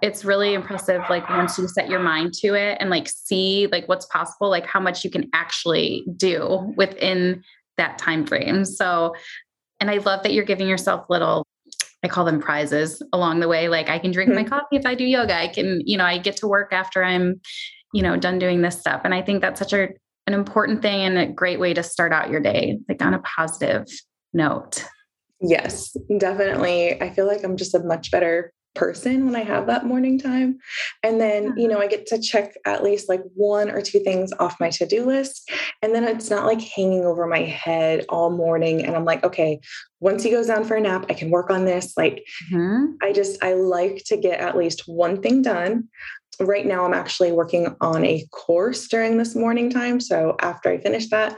it's 0.00 0.24
really 0.24 0.54
impressive 0.54 1.02
like 1.10 1.28
once 1.28 1.58
you 1.58 1.68
set 1.68 1.90
your 1.90 2.00
mind 2.00 2.32
to 2.40 2.54
it 2.54 2.78
and 2.80 2.88
like 2.88 3.08
see 3.08 3.68
like 3.70 3.86
what's 3.86 4.06
possible, 4.06 4.48
like 4.48 4.66
how 4.66 4.80
much 4.80 5.04
you 5.04 5.10
can 5.10 5.28
actually 5.34 6.06
do 6.16 6.72
within 6.76 7.42
that 7.76 7.98
time 7.98 8.26
frame. 8.26 8.64
So 8.64 9.14
and 9.80 9.90
I 9.90 9.98
love 9.98 10.22
that 10.22 10.32
you're 10.32 10.44
giving 10.44 10.68
yourself 10.68 11.06
little 11.08 11.46
I 12.02 12.08
call 12.08 12.24
them 12.24 12.40
prizes 12.40 13.02
along 13.12 13.40
the 13.40 13.48
way. 13.48 13.68
Like 13.68 13.88
I 13.88 13.98
can 13.98 14.12
drink 14.12 14.30
mm-hmm. 14.30 14.42
my 14.42 14.48
coffee 14.48 14.76
if 14.76 14.86
I 14.86 14.94
do 14.94 15.04
yoga. 15.04 15.34
I 15.34 15.48
can, 15.48 15.80
you 15.84 15.96
know, 15.96 16.04
I 16.04 16.18
get 16.18 16.36
to 16.36 16.46
work 16.46 16.72
after 16.72 17.02
I'm, 17.02 17.40
you 17.92 18.02
know, 18.02 18.16
done 18.16 18.38
doing 18.38 18.62
this 18.62 18.78
stuff. 18.78 19.00
And 19.04 19.12
I 19.12 19.22
think 19.22 19.40
that's 19.40 19.58
such 19.58 19.72
a 19.72 19.88
an 20.28 20.34
important 20.34 20.82
thing 20.82 21.02
and 21.02 21.18
a 21.18 21.26
great 21.26 21.60
way 21.60 21.72
to 21.72 21.82
start 21.82 22.12
out 22.12 22.30
your 22.30 22.40
day, 22.40 22.78
like 22.88 23.00
on 23.00 23.14
a 23.14 23.20
positive 23.20 23.86
note. 24.32 24.84
Yes, 25.40 25.96
definitely. 26.18 27.00
I 27.00 27.10
feel 27.10 27.26
like 27.26 27.44
I'm 27.44 27.56
just 27.56 27.74
a 27.74 27.80
much 27.80 28.10
better 28.10 28.52
person 28.76 29.24
when 29.24 29.34
I 29.34 29.42
have 29.42 29.66
that 29.66 29.86
morning 29.86 30.18
time. 30.18 30.58
And 31.02 31.20
then, 31.20 31.54
you 31.56 31.66
know, 31.66 31.80
I 31.80 31.88
get 31.88 32.06
to 32.06 32.20
check 32.20 32.54
at 32.64 32.84
least 32.84 33.08
like 33.08 33.22
one 33.34 33.70
or 33.70 33.82
two 33.82 33.98
things 34.00 34.32
off 34.38 34.60
my 34.60 34.70
to 34.70 34.86
do 34.86 35.04
list. 35.04 35.50
And 35.82 35.94
then 35.94 36.04
it's 36.04 36.30
not 36.30 36.46
like 36.46 36.60
hanging 36.60 37.04
over 37.04 37.26
my 37.26 37.42
head 37.42 38.04
all 38.08 38.30
morning. 38.30 38.84
And 38.84 38.94
I'm 38.94 39.04
like, 39.04 39.24
okay, 39.24 39.60
once 40.00 40.22
he 40.22 40.30
goes 40.30 40.46
down 40.46 40.64
for 40.64 40.76
a 40.76 40.80
nap, 40.80 41.06
I 41.08 41.14
can 41.14 41.30
work 41.30 41.50
on 41.50 41.64
this. 41.64 41.96
Like, 41.96 42.24
mm-hmm. 42.52 42.92
I 43.02 43.12
just, 43.12 43.42
I 43.42 43.54
like 43.54 44.04
to 44.06 44.16
get 44.16 44.38
at 44.40 44.56
least 44.56 44.82
one 44.86 45.20
thing 45.20 45.42
done 45.42 45.88
right 46.40 46.66
now 46.66 46.84
I'm 46.84 46.94
actually 46.94 47.32
working 47.32 47.74
on 47.80 48.04
a 48.04 48.26
course 48.30 48.88
during 48.88 49.16
this 49.16 49.34
morning 49.34 49.70
time. 49.70 50.00
So 50.00 50.36
after 50.40 50.68
I 50.68 50.78
finish 50.78 51.08
that, 51.08 51.36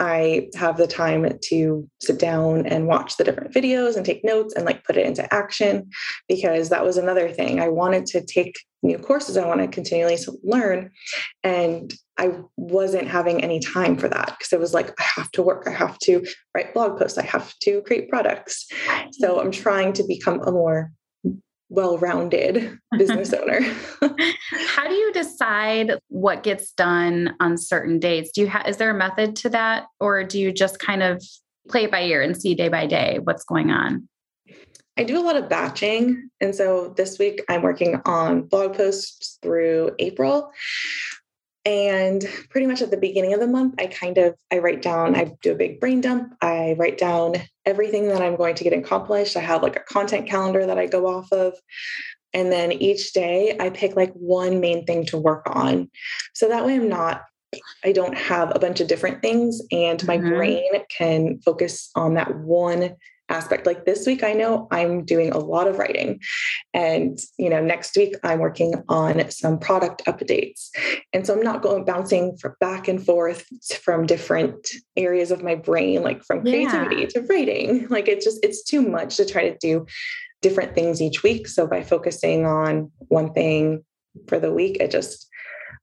I 0.00 0.48
have 0.54 0.76
the 0.76 0.86
time 0.86 1.38
to 1.44 1.88
sit 2.00 2.18
down 2.18 2.66
and 2.66 2.86
watch 2.86 3.16
the 3.16 3.24
different 3.24 3.52
videos 3.52 3.96
and 3.96 4.06
take 4.06 4.24
notes 4.24 4.54
and 4.54 4.64
like 4.64 4.84
put 4.84 4.96
it 4.96 5.06
into 5.06 5.32
action 5.34 5.90
because 6.28 6.68
that 6.68 6.84
was 6.84 6.96
another 6.96 7.30
thing. 7.30 7.60
I 7.60 7.68
wanted 7.68 8.06
to 8.06 8.24
take 8.24 8.56
new 8.82 8.98
courses. 8.98 9.36
I 9.36 9.46
want 9.46 9.60
to 9.60 9.68
continually 9.68 10.16
learn. 10.44 10.90
And 11.42 11.92
I 12.16 12.40
wasn't 12.56 13.08
having 13.08 13.42
any 13.42 13.60
time 13.60 13.96
for 13.96 14.08
that 14.08 14.36
because 14.38 14.52
it 14.52 14.60
was 14.60 14.74
like, 14.74 14.90
I 15.00 15.04
have 15.16 15.30
to 15.32 15.42
work, 15.42 15.64
I 15.66 15.70
have 15.70 15.98
to 16.00 16.24
write 16.54 16.74
blog 16.74 16.98
posts, 16.98 17.18
I 17.18 17.24
have 17.24 17.54
to 17.62 17.80
create 17.82 18.08
products. 18.08 18.66
So 19.12 19.40
I'm 19.40 19.50
trying 19.50 19.92
to 19.94 20.04
become 20.04 20.40
a 20.40 20.52
more 20.52 20.92
well-rounded 21.68 22.78
business 22.98 23.32
owner. 23.32 23.60
How 24.68 24.88
do 24.88 24.94
you 24.94 25.12
decide 25.12 25.98
what 26.08 26.42
gets 26.42 26.72
done 26.72 27.34
on 27.40 27.56
certain 27.56 27.98
dates? 27.98 28.30
Do 28.32 28.40
you 28.40 28.46
have 28.46 28.66
is 28.66 28.78
there 28.78 28.90
a 28.90 28.94
method 28.94 29.36
to 29.36 29.48
that 29.50 29.86
or 30.00 30.24
do 30.24 30.38
you 30.38 30.52
just 30.52 30.78
kind 30.78 31.02
of 31.02 31.22
play 31.68 31.84
it 31.84 31.90
by 31.90 32.02
ear 32.02 32.22
and 32.22 32.40
see 32.40 32.54
day 32.54 32.68
by 32.68 32.86
day 32.86 33.18
what's 33.22 33.44
going 33.44 33.70
on? 33.70 34.08
I 34.96 35.04
do 35.04 35.16
a 35.16 35.22
lot 35.22 35.36
of 35.36 35.48
batching. 35.48 36.28
And 36.40 36.54
so 36.54 36.92
this 36.96 37.20
week 37.20 37.44
I'm 37.48 37.62
working 37.62 38.00
on 38.04 38.42
blog 38.42 38.74
posts 38.74 39.38
through 39.42 39.92
April 40.00 40.50
and 41.64 42.24
pretty 42.50 42.66
much 42.66 42.82
at 42.82 42.90
the 42.90 42.96
beginning 42.96 43.34
of 43.34 43.40
the 43.40 43.46
month 43.46 43.74
i 43.78 43.86
kind 43.86 44.18
of 44.18 44.34
i 44.52 44.58
write 44.58 44.82
down 44.82 45.14
i 45.14 45.32
do 45.42 45.52
a 45.52 45.56
big 45.56 45.80
brain 45.80 46.00
dump. 46.00 46.34
I 46.40 46.76
write 46.78 46.98
down 46.98 47.34
everything 47.66 48.08
that 48.08 48.22
i'm 48.22 48.36
going 48.36 48.54
to 48.56 48.64
get 48.64 48.72
accomplished. 48.72 49.36
I 49.36 49.40
have 49.40 49.62
like 49.62 49.76
a 49.76 49.80
content 49.80 50.28
calendar 50.28 50.66
that 50.66 50.78
i 50.78 50.86
go 50.86 51.06
off 51.06 51.30
of. 51.32 51.54
And 52.34 52.52
then 52.52 52.72
each 52.72 53.12
day 53.12 53.56
i 53.58 53.70
pick 53.70 53.96
like 53.96 54.12
one 54.12 54.60
main 54.60 54.84
thing 54.84 55.06
to 55.06 55.18
work 55.18 55.44
on. 55.46 55.90
So 56.34 56.48
that 56.48 56.64
way 56.64 56.76
i'm 56.76 56.88
not 56.88 57.22
i 57.84 57.92
don't 57.92 58.16
have 58.16 58.52
a 58.54 58.58
bunch 58.58 58.80
of 58.80 58.88
different 58.88 59.22
things 59.22 59.62
and 59.72 60.06
my 60.06 60.18
mm-hmm. 60.18 60.28
brain 60.28 60.70
can 60.96 61.40
focus 61.40 61.90
on 61.94 62.14
that 62.14 62.36
one 62.36 62.94
aspect. 63.28 63.66
Like 63.66 63.84
this 63.84 64.06
week 64.06 64.22
i 64.22 64.32
know 64.32 64.68
i'm 64.70 65.04
doing 65.04 65.30
a 65.30 65.38
lot 65.38 65.66
of 65.66 65.78
writing. 65.78 66.20
And 66.74 67.18
you 67.38 67.50
know 67.50 67.62
next 67.62 67.96
week 67.96 68.14
i'm 68.22 68.38
working 68.38 68.74
on 68.88 69.30
some 69.30 69.58
product 69.58 70.02
updates. 70.06 70.68
And 71.12 71.26
so 71.26 71.34
i'm 71.34 71.42
not 71.42 71.62
going 71.62 71.84
bouncing 71.84 72.38
back 72.60 72.88
and 72.88 73.04
forth 73.04 73.46
from 73.82 74.06
different 74.06 74.68
areas 74.96 75.30
of 75.30 75.42
my 75.42 75.54
brain 75.54 76.02
like 76.02 76.24
from 76.24 76.42
creativity 76.42 77.02
yeah. 77.02 77.06
to 77.08 77.20
writing. 77.22 77.86
Like 77.98 78.06
it's 78.08 78.24
just 78.24 78.44
it's 78.44 78.62
too 78.62 78.82
much 78.82 79.16
to 79.16 79.24
try 79.24 79.48
to 79.48 79.56
do 79.58 79.86
different 80.42 80.74
things 80.74 81.02
each 81.02 81.22
week. 81.22 81.48
So 81.48 81.66
by 81.66 81.82
focusing 81.82 82.46
on 82.46 82.92
one 83.08 83.32
thing 83.32 83.84
for 84.26 84.38
the 84.38 84.52
week 84.52 84.78
it 84.80 84.90
just 84.90 85.28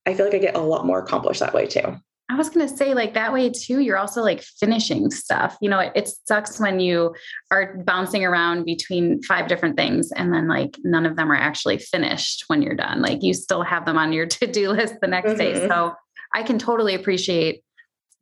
i 0.05 0.13
feel 0.13 0.25
like 0.25 0.35
i 0.35 0.39
get 0.39 0.55
a 0.55 0.59
lot 0.59 0.85
more 0.85 0.99
accomplished 0.99 1.39
that 1.39 1.53
way 1.53 1.65
too 1.65 1.95
I 2.27 2.35
was 2.35 2.49
going 2.49 2.67
to 2.67 2.75
say, 2.75 2.95
like 2.95 3.13
that 3.13 3.33
way 3.33 3.51
too, 3.51 3.81
you're 3.81 3.97
also 3.97 4.23
like 4.23 4.41
finishing 4.41 5.11
stuff. 5.11 5.57
You 5.61 5.69
know, 5.69 5.79
it, 5.79 5.91
it, 5.95 6.09
sucks 6.27 6.59
when 6.59 6.79
you 6.79 7.13
are 7.51 7.77
bouncing 7.85 8.25
around 8.25 8.65
between 8.65 9.21
five 9.21 9.47
different 9.47 9.77
things 9.77 10.11
and 10.11 10.33
then 10.33 10.47
like 10.47 10.77
none 10.83 11.05
of 11.05 11.15
them 11.17 11.31
are 11.31 11.37
actually 11.37 11.77
finished 11.77 12.45
when 12.47 12.63
you're 12.63 12.75
done. 12.75 13.01
Like 13.01 13.21
you 13.21 13.35
still 13.35 13.61
have 13.61 13.85
them 13.85 13.97
on 13.97 14.11
your 14.11 14.25
to 14.37 14.47
do 14.47 14.71
list 14.71 14.95
the 15.01 15.07
next 15.07 15.31
mm-hmm. 15.31 15.37
day. 15.37 15.67
So 15.67 15.93
I 16.33 16.41
can 16.41 16.57
totally 16.57 16.95
appreciate 16.95 17.63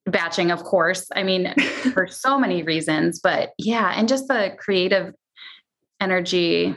batching, 0.05 0.51
of 0.51 0.63
course. 0.63 1.07
I 1.15 1.23
mean, 1.23 1.53
for 1.93 2.07
so 2.07 2.37
many 2.37 2.61
reasons, 2.61 3.21
but 3.21 3.51
yeah, 3.57 3.93
and 3.95 4.09
just 4.09 4.27
the 4.27 4.53
creative 4.59 5.13
energy 6.01 6.75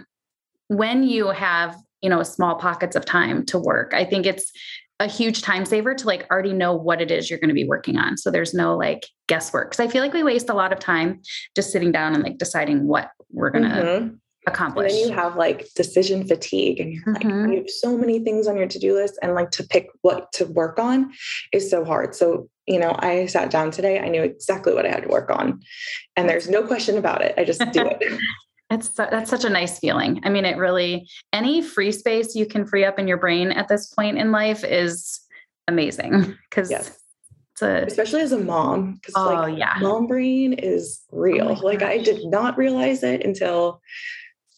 when 0.68 1.02
you 1.02 1.28
have 1.28 1.76
you 2.02 2.11
know 2.11 2.23
small 2.23 2.56
pockets 2.56 2.95
of 2.95 3.04
time 3.04 3.45
to 3.45 3.59
work 3.59 3.92
i 3.95 4.04
think 4.04 4.26
it's 4.26 4.52
a 4.98 5.06
huge 5.06 5.42
time 5.42 5.64
saver 5.64 5.94
to 5.94 6.06
like 6.06 6.26
already 6.30 6.52
know 6.52 6.74
what 6.74 7.02
it 7.02 7.10
is 7.10 7.28
you're 7.28 7.38
going 7.38 7.48
to 7.48 7.54
be 7.54 7.66
working 7.66 7.98
on. 7.98 8.16
So 8.16 8.30
there's 8.30 8.54
no 8.54 8.76
like 8.76 9.06
guesswork. 9.28 9.72
Cause 9.72 9.80
I 9.80 9.88
feel 9.88 10.02
like 10.02 10.14
we 10.14 10.22
waste 10.22 10.48
a 10.48 10.54
lot 10.54 10.72
of 10.72 10.78
time 10.78 11.20
just 11.54 11.70
sitting 11.70 11.92
down 11.92 12.14
and 12.14 12.22
like 12.22 12.38
deciding 12.38 12.86
what 12.86 13.10
we're 13.30 13.50
going 13.50 13.68
to 13.68 13.70
mm-hmm. 13.70 14.14
accomplish. 14.46 14.92
And 14.92 15.02
then 15.02 15.08
you 15.08 15.14
have 15.14 15.36
like 15.36 15.66
decision 15.74 16.26
fatigue 16.26 16.80
and 16.80 16.92
you're 16.92 17.02
mm-hmm. 17.02 17.40
like, 17.42 17.52
you 17.52 17.58
have 17.58 17.70
so 17.70 17.96
many 17.96 18.20
things 18.20 18.46
on 18.46 18.56
your 18.56 18.68
to 18.68 18.78
do 18.78 18.94
list 18.94 19.18
and 19.22 19.34
like 19.34 19.50
to 19.52 19.64
pick 19.64 19.88
what 20.00 20.32
to 20.32 20.46
work 20.46 20.78
on 20.78 21.12
is 21.52 21.70
so 21.70 21.84
hard. 21.84 22.14
So, 22.14 22.48
you 22.66 22.78
know, 22.78 22.96
I 22.98 23.26
sat 23.26 23.50
down 23.50 23.70
today, 23.70 24.00
I 24.00 24.08
knew 24.08 24.22
exactly 24.22 24.72
what 24.72 24.86
I 24.86 24.90
had 24.90 25.02
to 25.02 25.08
work 25.08 25.30
on 25.30 25.60
and 26.16 26.28
there's 26.28 26.48
no 26.48 26.66
question 26.66 26.96
about 26.96 27.20
it. 27.20 27.34
I 27.36 27.44
just 27.44 27.60
do 27.72 27.86
it. 28.00 28.20
It's 28.68 28.88
that's 28.88 29.30
such 29.30 29.44
a 29.44 29.50
nice 29.50 29.78
feeling. 29.78 30.20
I 30.25 30.28
mean, 30.28 30.44
it 30.44 30.56
really 30.56 31.08
any 31.32 31.62
free 31.62 31.92
space 31.92 32.35
you 32.35 32.46
can 32.46 32.66
free 32.66 32.85
up 32.85 32.99
in 32.99 33.06
your 33.06 33.18
brain 33.18 33.52
at 33.52 33.68
this 33.68 33.87
point 33.94 34.18
in 34.18 34.32
life 34.32 34.64
is 34.64 35.20
amazing 35.68 36.37
because 36.49 36.70
yes. 36.70 36.99
A, 37.62 37.85
especially 37.87 38.20
as 38.20 38.32
a 38.32 38.38
mom 38.38 38.94
because 38.94 39.14
oh, 39.16 39.32
like 39.32 39.58
yeah. 39.58 39.78
mom 39.80 40.06
brain 40.06 40.52
is 40.52 41.00
real 41.11 41.56
oh 41.58 41.66
like 41.66 41.82
i 41.82 41.96
did 41.96 42.26
not 42.26 42.58
realize 42.58 43.02
it 43.02 43.25
until 43.25 43.80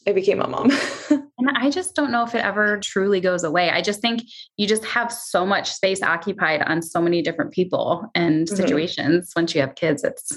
i 0.09 0.13
became 0.13 0.43
a 0.43 0.49
mom 0.49 0.69
and 1.11 1.51
i 1.55 1.71
just 1.71 1.95
don't 1.95 2.11
know 2.11 2.25
if 2.25 2.35
it 2.35 2.45
ever 2.45 2.81
truly 2.81 3.21
goes 3.21 3.45
away 3.45 3.71
i 3.71 3.81
just 3.81 4.01
think 4.01 4.23
you 4.57 4.67
just 4.67 4.85
have 4.85 5.13
so 5.13 5.47
much 5.47 5.71
space 5.71 6.03
occupied 6.03 6.61
on 6.63 6.83
so 6.83 7.01
many 7.01 7.23
different 7.23 7.53
people 7.53 8.11
and 8.17 8.49
mm-hmm. 8.49 8.57
situations 8.57 9.33
once 9.37 9.55
you 9.55 9.61
have 9.61 9.77
kids 9.77 10.03
it's 10.03 10.37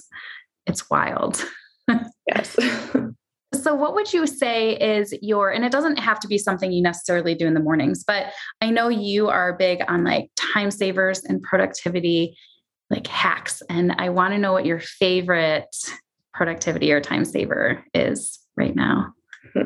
it's 0.68 0.88
wild 0.88 1.44
yes 2.28 2.56
So, 3.54 3.76
what 3.76 3.94
would 3.96 4.14
you 4.14 4.26
say 4.26 4.78
is 4.78 5.14
your, 5.22 5.52
and 5.52 5.66
it 5.66 5.72
doesn't 5.72 5.98
have 5.98 6.20
to 6.22 6.28
be 6.28 6.38
something 6.38 6.72
you 6.72 6.82
necessarily 6.82 7.36
do 7.36 7.48
in 7.48 7.54
the 7.54 7.60
mornings, 7.60 8.04
but 8.04 8.28
I 8.62 8.70
know 8.70 8.88
you 8.88 9.28
are 9.28 9.58
big 9.58 9.82
on 9.88 10.04
like 10.04 10.32
time 10.38 10.72
savers 10.72 11.24
and 11.24 11.42
productivity, 11.44 12.38
like 12.90 13.08
hacks. 13.08 13.62
And 13.70 13.94
I 13.98 14.10
want 14.10 14.34
to 14.34 14.40
know 14.40 14.54
what 14.54 14.66
your 14.66 14.80
favorite 14.80 15.76
productivity 16.34 16.92
or 16.92 17.02
time 17.02 17.26
saver 17.26 17.84
is 17.94 18.40
right 18.56 18.76
now. 18.76 19.14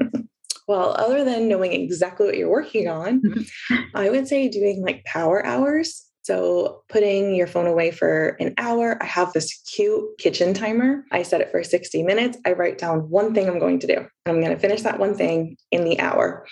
Well, 0.67 0.95
other 0.97 1.23
than 1.23 1.47
knowing 1.47 1.73
exactly 1.73 2.25
what 2.25 2.37
you're 2.37 2.49
working 2.49 2.87
on, 2.87 3.21
I 3.93 4.09
would 4.09 4.27
say 4.27 4.49
doing 4.49 4.81
like 4.81 5.03
power 5.05 5.45
hours. 5.45 6.05
So, 6.25 6.81
putting 6.89 7.35
your 7.35 7.45
phone 7.45 7.67
away 7.67 7.91
for 7.91 8.29
an 8.39 8.55
hour, 8.57 8.97
I 8.99 9.05
have 9.05 9.31
this 9.31 9.61
cute 9.75 10.17
kitchen 10.17 10.55
timer. 10.55 11.05
I 11.11 11.21
set 11.21 11.39
it 11.39 11.51
for 11.51 11.63
60 11.63 12.01
minutes. 12.01 12.35
I 12.43 12.53
write 12.53 12.79
down 12.79 13.11
one 13.11 13.35
thing 13.35 13.47
I'm 13.47 13.59
going 13.59 13.77
to 13.81 13.85
do. 13.85 14.07
I'm 14.25 14.41
going 14.41 14.51
to 14.51 14.59
finish 14.59 14.81
that 14.81 14.97
one 14.97 15.13
thing 15.13 15.55
in 15.69 15.83
the 15.83 15.99
hour. 15.99 16.47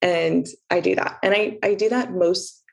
And 0.00 0.46
I 0.70 0.80
do 0.80 0.94
that. 0.94 1.18
And 1.22 1.34
I, 1.34 1.58
I 1.62 1.74
do 1.74 1.90
that 1.90 2.14
most, 2.14 2.64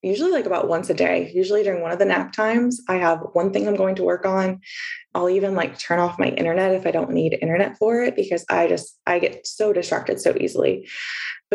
usually 0.00 0.30
like 0.30 0.46
about 0.46 0.68
once 0.68 0.90
a 0.90 0.94
day. 0.94 1.32
Usually 1.34 1.64
during 1.64 1.82
one 1.82 1.90
of 1.90 1.98
the 1.98 2.04
nap 2.04 2.32
times, 2.32 2.80
I 2.88 2.98
have 2.98 3.26
one 3.32 3.52
thing 3.52 3.66
I'm 3.66 3.74
going 3.74 3.96
to 3.96 4.04
work 4.04 4.24
on. 4.24 4.60
I'll 5.12 5.28
even 5.28 5.56
like 5.56 5.76
turn 5.76 5.98
off 5.98 6.20
my 6.20 6.28
internet 6.28 6.72
if 6.76 6.86
I 6.86 6.92
don't 6.92 7.10
need 7.10 7.36
internet 7.42 7.78
for 7.78 8.00
it 8.00 8.14
because 8.14 8.44
I 8.48 8.68
just, 8.68 8.96
I 9.08 9.18
get 9.18 9.44
so 9.44 9.72
distracted 9.72 10.20
so 10.20 10.36
easily 10.38 10.88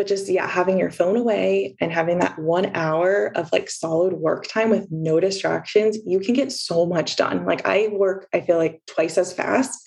but 0.00 0.06
just 0.06 0.30
yeah 0.30 0.48
having 0.48 0.78
your 0.78 0.90
phone 0.90 1.14
away 1.14 1.76
and 1.78 1.92
having 1.92 2.20
that 2.20 2.38
one 2.38 2.74
hour 2.74 3.30
of 3.36 3.52
like 3.52 3.68
solid 3.68 4.14
work 4.14 4.46
time 4.46 4.70
with 4.70 4.86
no 4.90 5.20
distractions 5.20 5.98
you 6.06 6.18
can 6.18 6.32
get 6.32 6.50
so 6.50 6.86
much 6.86 7.16
done. 7.16 7.44
Like 7.44 7.68
i 7.68 7.88
work 7.88 8.26
i 8.32 8.40
feel 8.40 8.56
like 8.56 8.80
twice 8.86 9.18
as 9.18 9.30
fast 9.30 9.78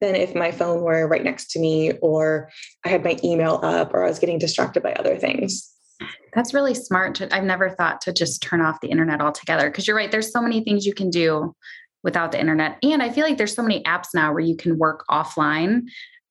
than 0.00 0.16
if 0.16 0.34
my 0.34 0.50
phone 0.50 0.80
were 0.80 1.06
right 1.06 1.22
next 1.22 1.52
to 1.52 1.60
me 1.60 1.92
or 2.02 2.50
i 2.84 2.88
had 2.88 3.04
my 3.04 3.16
email 3.22 3.60
up 3.62 3.94
or 3.94 4.04
i 4.04 4.08
was 4.08 4.18
getting 4.18 4.40
distracted 4.40 4.82
by 4.82 4.92
other 4.94 5.16
things. 5.16 5.72
That's 6.34 6.52
really 6.52 6.74
smart 6.74 7.14
to, 7.16 7.32
i've 7.32 7.44
never 7.44 7.70
thought 7.70 8.00
to 8.00 8.12
just 8.12 8.42
turn 8.42 8.60
off 8.60 8.80
the 8.80 8.90
internet 8.90 9.20
altogether 9.20 9.70
because 9.70 9.86
you're 9.86 9.96
right 9.96 10.10
there's 10.10 10.32
so 10.32 10.42
many 10.42 10.64
things 10.64 10.84
you 10.84 10.94
can 10.94 11.10
do 11.10 11.54
without 12.02 12.32
the 12.32 12.40
internet. 12.40 12.76
And 12.82 13.04
i 13.04 13.08
feel 13.08 13.24
like 13.24 13.38
there's 13.38 13.54
so 13.54 13.62
many 13.62 13.84
apps 13.84 14.08
now 14.14 14.32
where 14.32 14.40
you 14.40 14.56
can 14.56 14.78
work 14.78 15.04
offline 15.08 15.82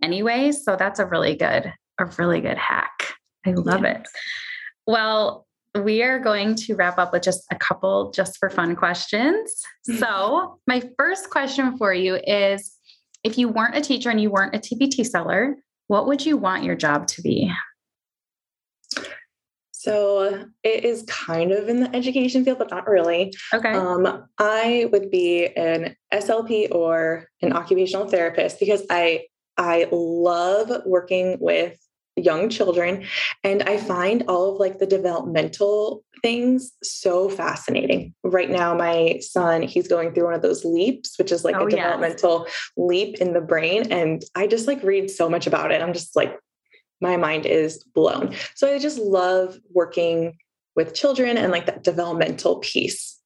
anyway 0.03 0.51
so 0.51 0.75
that's 0.75 0.99
a 0.99 1.05
really 1.05 1.37
good 1.37 1.71
a 2.01 2.05
really 2.17 2.41
good 2.41 2.57
hack 2.57 3.18
I 3.45 3.51
love 3.51 3.83
yeah. 3.83 3.99
it. 3.99 4.07
Well, 4.87 5.45
we 5.75 6.01
are 6.01 6.19
going 6.19 6.55
to 6.55 6.75
wrap 6.75 6.97
up 6.97 7.13
with 7.13 7.23
just 7.23 7.43
a 7.51 7.55
couple 7.55 8.11
just 8.11 8.37
for 8.37 8.49
fun 8.49 8.75
questions. 8.75 9.53
Mm-hmm. 9.89 9.99
So, 9.99 10.59
my 10.67 10.83
first 10.97 11.29
question 11.29 11.77
for 11.77 11.93
you 11.93 12.19
is 12.25 12.75
if 13.23 13.37
you 13.37 13.49
weren't 13.49 13.75
a 13.75 13.81
teacher 13.81 14.09
and 14.09 14.21
you 14.21 14.29
weren't 14.29 14.55
a 14.55 14.59
TPT 14.59 15.05
seller, 15.05 15.57
what 15.87 16.07
would 16.07 16.25
you 16.25 16.37
want 16.37 16.63
your 16.63 16.75
job 16.75 17.07
to 17.07 17.21
be? 17.21 17.51
So 19.79 20.45
it 20.61 20.83
is 20.83 21.03
kind 21.03 21.53
of 21.53 21.69
in 21.69 21.79
the 21.79 21.95
education 21.95 22.43
field, 22.43 22.59
but 22.59 22.69
not 22.69 22.85
really. 22.85 23.33
Okay. 23.53 23.71
Um, 23.71 24.25
I 24.37 24.89
would 24.91 25.09
be 25.09 25.47
an 25.47 25.95
SLP 26.13 26.67
or 26.75 27.29
an 27.41 27.53
occupational 27.53 28.07
therapist 28.09 28.59
because 28.59 28.83
I 28.89 29.27
I 29.57 29.87
love 29.89 30.69
working 30.85 31.37
with 31.39 31.77
young 32.23 32.49
children. 32.49 33.05
And 33.43 33.63
i 33.63 33.77
find 33.77 34.23
all 34.27 34.53
of 34.53 34.59
like 34.59 34.79
the 34.79 34.85
developmental 34.85 36.03
things 36.21 36.71
so 36.83 37.29
fascinating. 37.29 38.13
Right 38.23 38.49
now 38.49 38.75
my 38.75 39.19
son 39.21 39.61
he's 39.61 39.87
going 39.87 40.13
through 40.13 40.25
one 40.25 40.33
of 40.33 40.41
those 40.41 40.65
leaps 40.65 41.17
which 41.17 41.31
is 41.31 41.43
like 41.43 41.55
oh, 41.55 41.67
a 41.67 41.69
developmental 41.69 42.45
yes. 42.45 42.71
leap 42.77 43.17
in 43.17 43.33
the 43.33 43.41
brain 43.41 43.91
and 43.91 44.23
i 44.35 44.47
just 44.47 44.67
like 44.67 44.83
read 44.83 45.09
so 45.09 45.29
much 45.29 45.47
about 45.47 45.71
it. 45.71 45.81
I'm 45.81 45.93
just 45.93 46.15
like 46.15 46.37
my 47.01 47.15
mind 47.15 47.45
is 47.45 47.83
blown. 47.95 48.35
So 48.55 48.73
i 48.73 48.79
just 48.79 48.99
love 48.99 49.57
working 49.71 50.37
with 50.75 50.93
children 50.93 51.37
and 51.37 51.51
like 51.51 51.65
that 51.65 51.83
developmental 51.83 52.57
piece. 52.59 53.17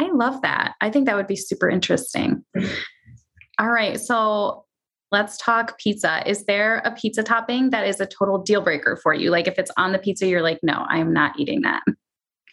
I 0.00 0.10
love 0.12 0.42
that. 0.42 0.74
I 0.80 0.90
think 0.90 1.06
that 1.06 1.16
would 1.16 1.26
be 1.26 1.36
super 1.36 1.68
interesting. 1.68 2.44
All 3.58 3.70
right 3.70 3.98
so 3.98 4.64
let's 5.10 5.36
talk 5.38 5.78
pizza. 5.78 6.22
Is 6.28 6.44
there 6.44 6.82
a 6.84 6.92
pizza 6.92 7.22
topping 7.22 7.70
that 7.70 7.86
is 7.86 8.00
a 8.00 8.06
total 8.06 8.38
deal 8.38 8.60
breaker 8.60 8.96
for 9.02 9.14
you? 9.14 9.30
Like 9.30 9.46
if 9.46 9.58
it's 9.58 9.70
on 9.76 9.92
the 9.92 9.98
pizza, 9.98 10.26
you're 10.26 10.42
like, 10.42 10.60
no, 10.62 10.84
I'm 10.88 11.12
not 11.12 11.38
eating 11.38 11.62
that. 11.62 11.82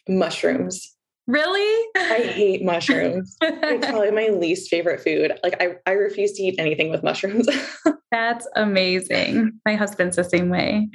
Mushrooms. 0.07 0.95
Really? 1.27 1.87
I 1.95 2.21
hate 2.21 2.63
mushrooms. 2.63 3.35
it's 3.41 3.87
probably 3.87 4.11
my 4.11 4.27
least 4.27 4.69
favorite 4.69 5.01
food. 5.01 5.33
Like 5.43 5.55
I, 5.59 5.75
I 5.87 5.93
refuse 5.93 6.33
to 6.33 6.43
eat 6.43 6.55
anything 6.59 6.91
with 6.91 7.03
mushrooms. 7.03 7.47
That's 8.11 8.47
amazing. 8.55 9.59
My 9.65 9.75
husband's 9.75 10.17
the 10.17 10.23
same 10.23 10.49
way. 10.49 10.87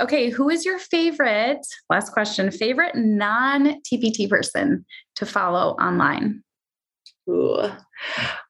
Okay, 0.00 0.30
who 0.30 0.48
is 0.48 0.64
your 0.64 0.78
favorite? 0.78 1.66
Last 1.90 2.12
question. 2.12 2.50
Favorite 2.50 2.94
non-TPT 2.94 4.28
person 4.30 4.84
to 5.16 5.26
follow 5.26 5.72
online? 5.74 6.42
Ooh. 7.28 7.70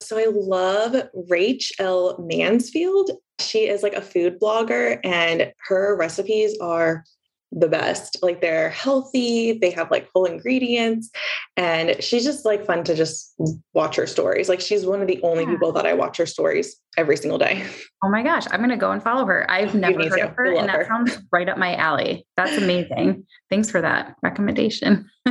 So 0.00 0.18
I 0.18 0.26
love 0.30 1.08
Rachel 1.28 2.16
Mansfield. 2.18 3.10
She 3.40 3.68
is 3.68 3.82
like 3.82 3.94
a 3.94 4.02
food 4.02 4.40
blogger, 4.40 4.98
and 5.04 5.52
her 5.68 5.96
recipes 5.96 6.56
are 6.60 7.04
the 7.52 7.68
best. 7.68 8.18
Like 8.22 8.40
they're 8.40 8.70
healthy, 8.70 9.52
they 9.52 9.70
have 9.70 9.90
like 9.90 10.08
whole 10.14 10.24
ingredients, 10.24 11.10
and 11.56 12.02
she's 12.02 12.24
just 12.24 12.44
like 12.44 12.64
fun 12.64 12.84
to 12.84 12.94
just 12.94 13.34
watch 13.74 13.96
her 13.96 14.06
stories. 14.06 14.48
Like 14.48 14.60
she's 14.60 14.86
one 14.86 15.02
of 15.02 15.06
the 15.06 15.20
only 15.22 15.44
yeah. 15.44 15.50
people 15.50 15.72
that 15.72 15.86
I 15.86 15.92
watch 15.92 16.16
her 16.16 16.26
stories 16.26 16.76
every 16.96 17.16
single 17.16 17.38
day. 17.38 17.66
Oh 18.02 18.08
my 18.08 18.22
gosh, 18.22 18.44
I'm 18.50 18.60
gonna 18.60 18.76
go 18.76 18.90
and 18.90 19.02
follow 19.02 19.26
her. 19.26 19.48
I've 19.50 19.74
never 19.74 20.08
heard 20.08 20.18
to. 20.18 20.28
of 20.28 20.34
her, 20.34 20.46
and 20.46 20.68
that 20.68 20.76
her. 20.76 20.86
sounds 20.86 21.18
right 21.30 21.48
up 21.48 21.58
my 21.58 21.76
alley. 21.76 22.26
That's 22.36 22.56
amazing. 22.56 23.26
Thanks 23.50 23.70
for 23.70 23.80
that 23.82 24.16
recommendation. 24.22 25.08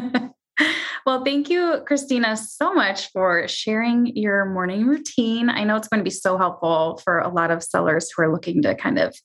Well, 1.05 1.23
thank 1.23 1.49
you, 1.49 1.81
Christina, 1.87 2.37
so 2.37 2.73
much 2.73 3.11
for 3.11 3.47
sharing 3.47 4.15
your 4.15 4.45
morning 4.45 4.85
routine. 4.85 5.49
I 5.49 5.63
know 5.63 5.75
it's 5.75 5.87
going 5.87 5.99
to 5.99 6.03
be 6.03 6.11
so 6.11 6.37
helpful 6.37 7.01
for 7.03 7.19
a 7.19 7.29
lot 7.29 7.49
of 7.49 7.63
sellers 7.63 8.11
who 8.11 8.23
are 8.23 8.31
looking 8.31 8.61
to 8.61 8.75
kind 8.75 8.99
of 8.99 9.15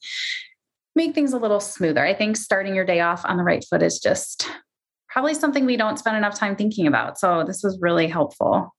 make 0.95 1.15
things 1.15 1.35
a 1.35 1.39
little 1.39 1.61
smoother. 1.61 2.05
I 2.05 2.15
think 2.15 2.39
starting 2.39 2.75
your 2.75 2.87
day 2.87 3.01
off 3.01 3.25
on 3.27 3.37
the 3.37 3.43
right 3.43 3.65
foot 3.69 3.83
is 3.83 3.99
just 3.99 4.51
probably 5.09 5.35
something 5.35 5.67
we 5.67 5.77
don't 5.77 5.99
spend 5.99 6.17
enough 6.17 6.39
time 6.39 6.57
thinking 6.57 6.87
about. 6.87 7.19
So, 7.19 7.45
this 7.45 7.63
was 7.63 7.79
really 7.81 8.07
helpful. 8.07 8.75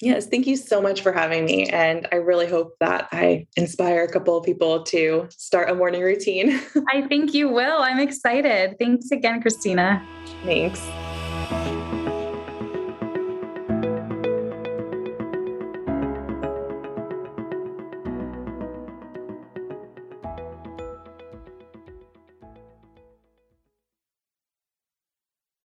Yes, 0.00 0.26
thank 0.26 0.46
you 0.46 0.56
so 0.56 0.80
much 0.80 1.00
for 1.00 1.12
having 1.12 1.44
me. 1.44 1.66
And 1.66 2.06
I 2.12 2.16
really 2.16 2.46
hope 2.46 2.74
that 2.78 3.08
I 3.10 3.48
inspire 3.56 4.04
a 4.04 4.08
couple 4.08 4.36
of 4.36 4.44
people 4.44 4.84
to 4.84 5.26
start 5.30 5.70
a 5.70 5.74
morning 5.74 6.02
routine. 6.02 6.60
I 6.88 7.02
think 7.02 7.34
you 7.34 7.48
will. 7.48 7.82
I'm 7.82 7.98
excited. 7.98 8.76
Thanks 8.78 9.10
again, 9.10 9.42
Christina. 9.42 10.06
Thanks. 10.44 10.80